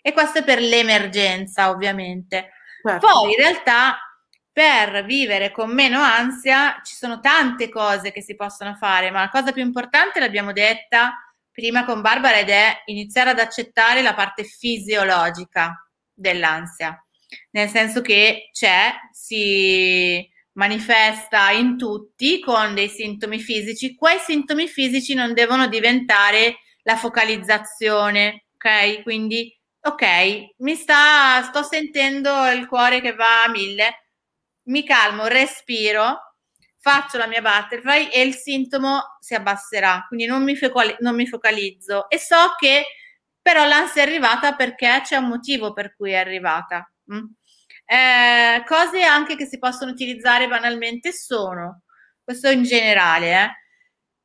[0.00, 2.52] E questo è per l'emergenza, ovviamente.
[2.82, 3.06] Certo.
[3.06, 3.98] Poi in realtà
[4.52, 9.28] per vivere con meno ansia ci sono tante cose che si possono fare, ma la
[9.28, 11.14] cosa più importante l'abbiamo detta
[11.50, 16.96] prima con Barbara ed è iniziare ad accettare la parte fisiologica dell'ansia,
[17.50, 25.14] nel senso che c'è, si manifesta in tutti con dei sintomi fisici, quei sintomi fisici
[25.14, 29.02] non devono diventare la focalizzazione, ok?
[29.02, 34.08] Quindi, ok, mi sta, sto sentendo il cuore che va a mille,
[34.64, 36.18] mi calmo, respiro,
[36.78, 41.26] faccio la mia butterfly e il sintomo si abbasserà, quindi non mi, focali- non mi
[41.26, 42.84] focalizzo e so che
[43.42, 46.90] però l'ansia è arrivata perché c'è un motivo per cui è arrivata.
[47.12, 47.24] Mm?
[47.86, 51.82] Eh, cose anche che si possono utilizzare banalmente sono,
[52.22, 53.50] questo in generale, eh,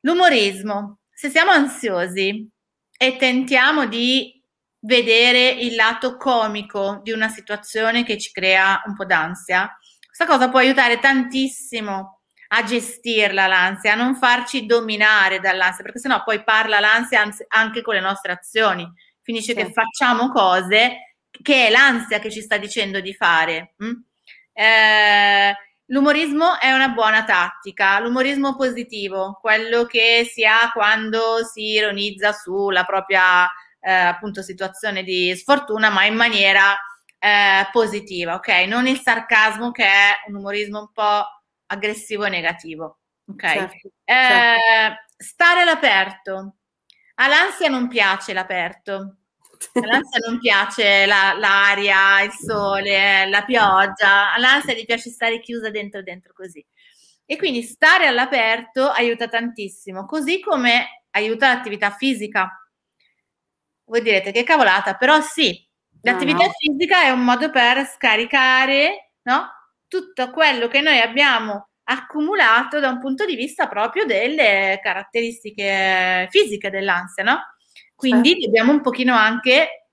[0.00, 1.00] l'umorismo.
[1.12, 2.48] Se siamo ansiosi
[2.96, 4.42] e tentiamo di
[4.80, 9.70] vedere il lato comico di una situazione che ci crea un po' d'ansia,
[10.06, 12.20] questa cosa può aiutare tantissimo
[12.52, 17.94] a gestirla l'ansia, a non farci dominare dall'ansia, perché sennò poi parla l'ansia anche con
[17.94, 18.90] le nostre azioni.
[19.22, 19.58] Finisce sì.
[19.58, 21.09] che facciamo cose
[21.42, 23.74] che è l'ansia che ci sta dicendo di fare.
[23.82, 23.92] Mm?
[24.52, 25.54] Eh,
[25.86, 32.84] l'umorismo è una buona tattica, l'umorismo positivo, quello che si ha quando si ironizza sulla
[32.84, 33.44] propria
[33.80, 36.76] eh, appunto situazione di sfortuna, ma in maniera
[37.18, 38.48] eh, positiva, ok?
[38.66, 41.24] Non il sarcasmo che è un umorismo un po'
[41.66, 42.98] aggressivo e negativo.
[43.26, 43.42] Ok?
[43.42, 45.04] Certo, eh, certo.
[45.16, 46.54] Stare all'aperto.
[47.16, 49.19] All'ansia non piace l'aperto.
[49.82, 54.32] All'ansia non piace la, l'aria, il sole, la pioggia.
[54.32, 56.64] All'ansia gli piace stare chiusa dentro dentro così.
[57.26, 62.50] E quindi stare all'aperto aiuta tantissimo, così come aiuta l'attività fisica.
[63.84, 65.64] Voi direte che cavolata, però sì,
[66.02, 66.52] l'attività no, no.
[66.56, 69.48] fisica è un modo per scaricare no?
[69.86, 76.70] tutto quello che noi abbiamo accumulato da un punto di vista proprio delle caratteristiche fisiche
[76.70, 77.40] dell'ansia, no?
[78.00, 78.46] Quindi certo.
[78.46, 79.88] dobbiamo un pochino anche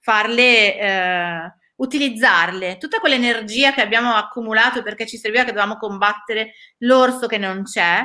[0.00, 7.28] farle, eh, utilizzarle, tutta quell'energia che abbiamo accumulato perché ci serviva che dovevamo combattere l'orso
[7.28, 8.04] che non c'è,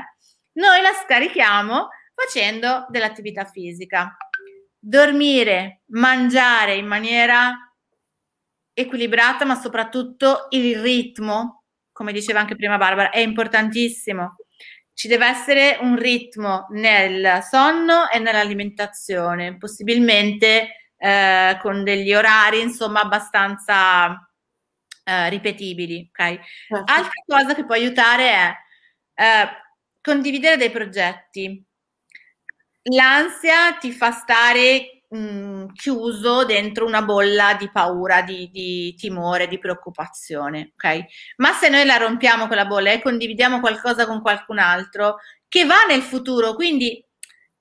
[0.53, 4.15] noi la scarichiamo facendo dell'attività fisica.
[4.77, 7.51] Dormire, mangiare in maniera
[8.73, 14.35] equilibrata, ma soprattutto il ritmo, come diceva anche prima Barbara, è importantissimo.
[14.95, 23.01] Ci deve essere un ritmo nel sonno e nell'alimentazione, possibilmente eh, con degli orari, insomma,
[23.01, 24.25] abbastanza
[25.03, 26.07] eh, ripetibili.
[26.09, 26.39] Okay?
[26.67, 26.91] Certo.
[26.93, 28.55] Altra cosa che può aiutare è
[29.15, 29.47] eh,
[30.01, 31.61] condividere dei progetti.
[32.83, 39.47] L'ansia ti fa stare mh, mm, chiuso dentro una bolla di paura, di, di, timore,
[39.47, 41.05] di preoccupazione, ok?
[41.37, 45.85] Ma se noi la rompiamo quella bolla e condividiamo qualcosa con qualcun altro che va
[45.87, 47.03] nel futuro, quindi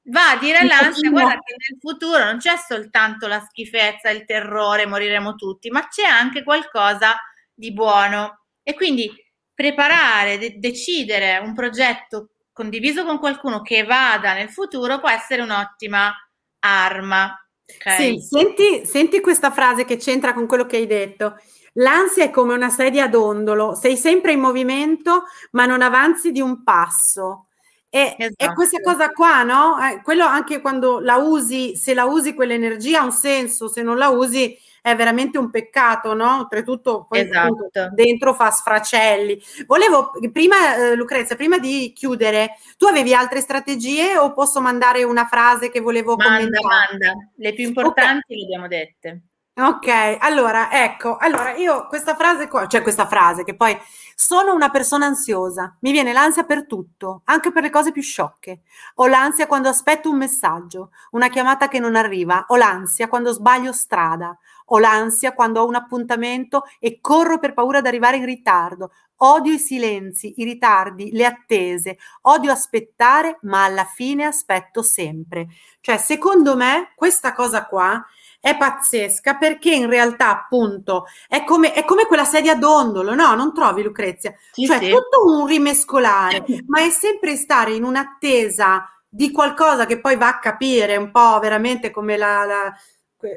[0.09, 4.87] va a dire all'ansia, guarda che nel futuro non c'è soltanto la schifezza, il terrore,
[4.87, 7.17] moriremo tutti, ma c'è anche qualcosa
[7.53, 8.47] di buono.
[8.63, 9.11] E quindi
[9.55, 16.13] preparare, de- decidere un progetto condiviso con qualcuno che vada nel futuro può essere un'ottima
[16.61, 17.39] arma.
[17.67, 18.19] Okay.
[18.19, 21.37] Sì, senti, senti questa frase che c'entra con quello che hai detto.
[21.75, 26.41] L'ansia è come una sedia a dondolo, sei sempre in movimento, ma non avanzi di
[26.41, 27.47] un passo.
[27.89, 28.45] E, esatto.
[28.45, 29.79] e questa cosa qua, no?
[29.81, 33.97] Eh, quello anche quando la usi, se la usi quell'energia ha un senso, se non
[33.97, 36.41] la usi è veramente un peccato, no?
[36.41, 37.89] Oltretutto poi esatto.
[37.95, 39.43] dentro fa sfracelli.
[39.66, 45.24] Volevo, prima eh, Lucrezia, prima di chiudere, tu avevi altre strategie o posso mandare una
[45.24, 46.87] frase che volevo manda, commentare?
[46.91, 48.37] Manda, le più importanti okay.
[48.37, 49.22] le abbiamo dette.
[49.57, 53.74] Ok, allora ecco, allora io questa frase qua, cioè questa frase che poi
[54.16, 58.62] sono una persona ansiosa, mi viene l'ansia per tutto, anche per le cose più sciocche.
[58.97, 63.72] Ho l'ansia quando aspetto un messaggio, una chiamata che non arriva, ho l'ansia quando sbaglio
[63.72, 64.37] strada,
[64.67, 69.53] ho l'ansia quando ho un appuntamento e corro per paura di arrivare in ritardo, odio
[69.53, 75.47] i silenzi, i ritardi, le attese, odio aspettare, ma alla fine aspetto sempre.
[75.81, 78.05] Cioè, secondo me, questa cosa qua
[78.41, 83.35] è pazzesca perché in realtà appunto è come, è come quella sedia a dondolo, no?
[83.35, 84.35] Non trovi Lucrezia?
[84.53, 84.91] Sì, cioè sì.
[84.91, 90.39] tutto un rimescolare, ma è sempre stare in un'attesa di qualcosa che poi va a
[90.41, 92.75] capire un po' veramente come la, la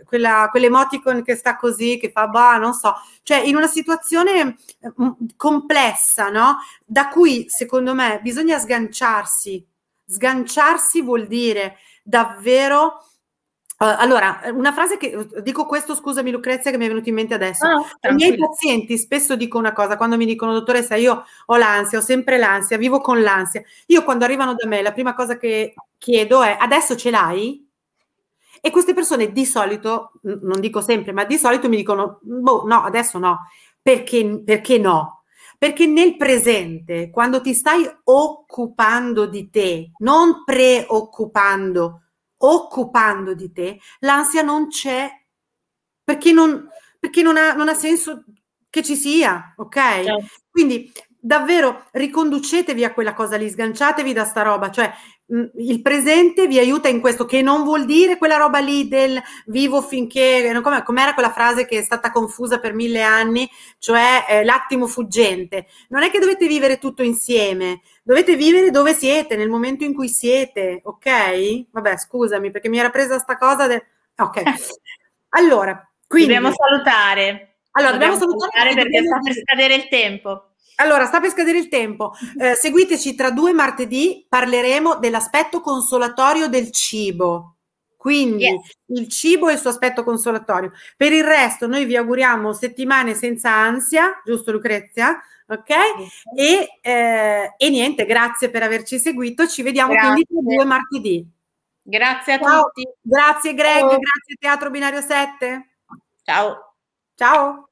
[0.05, 4.57] quella, quell'emoticon che sta così, che fa bah, non so, cioè in una situazione
[5.01, 6.57] mm, complessa, no?
[6.85, 9.65] Da cui secondo me bisogna sganciarsi.
[10.05, 13.01] Sganciarsi vuol dire davvero
[13.79, 17.35] Uh, allora, una frase che dico questo, scusami Lucrezia, che mi è venuta in mente
[17.35, 17.67] adesso.
[17.67, 21.99] Oh, I miei pazienti spesso dico una cosa, quando mi dicono dottoressa, io ho l'ansia,
[21.99, 23.61] ho sempre l'ansia, vivo con l'ansia.
[23.87, 27.66] Io quando arrivano da me, la prima cosa che chiedo è adesso ce l'hai?
[28.67, 32.83] E queste persone di solito, non dico sempre, ma di solito mi dicono, boh, no,
[32.83, 33.47] adesso no.
[33.81, 35.23] Perché, perché no?
[35.57, 42.01] Perché nel presente, quando ti stai occupando di te, non preoccupando,
[42.39, 45.09] occupando di te, l'ansia non c'è
[46.03, 46.67] perché non,
[46.99, 48.25] perché non, ha, non ha senso
[48.69, 49.75] che ci sia, ok?
[49.75, 50.25] Certo.
[50.49, 54.91] Quindi davvero riconducetevi a quella cosa lì, sganciatevi da sta roba, cioè
[55.29, 59.81] il presente vi aiuta in questo, che non vuol dire quella roba lì del vivo
[59.81, 64.87] finché, come, com'era quella frase che è stata confusa per mille anni, cioè eh, l'attimo
[64.87, 65.67] fuggente.
[65.89, 70.07] Non è che dovete vivere tutto insieme, dovete vivere dove siete, nel momento in cui
[70.07, 71.65] siete, ok?
[71.71, 73.83] Vabbè, scusami, perché mi era presa sta cosa del...
[74.17, 74.41] Ok.
[75.31, 76.33] Allora, quindi...
[76.33, 77.57] Dobbiamo salutare.
[77.71, 80.51] Allora, dobbiamo, dobbiamo salutare, salutare perché sta per scadere il tempo.
[80.79, 82.13] Allora, sta per scadere il tempo.
[82.39, 87.57] Eh, seguiteci tra due martedì, parleremo dell'aspetto consolatorio del cibo.
[87.97, 88.77] Quindi yes.
[88.85, 90.71] il cibo e il suo aspetto consolatorio.
[90.95, 95.19] Per il resto, noi vi auguriamo settimane senza ansia, giusto Lucrezia?
[95.47, 95.69] Ok?
[96.35, 99.47] E, eh, e niente, grazie per averci seguito.
[99.47, 100.11] Ci vediamo grazie.
[100.11, 101.27] quindi tra due martedì.
[101.81, 102.63] Grazie a Ciao.
[102.63, 102.87] tutti.
[103.01, 103.89] Grazie Greg, Ciao.
[103.89, 105.69] grazie Teatro Binario 7.
[106.23, 106.75] Ciao.
[107.15, 107.61] Ciao.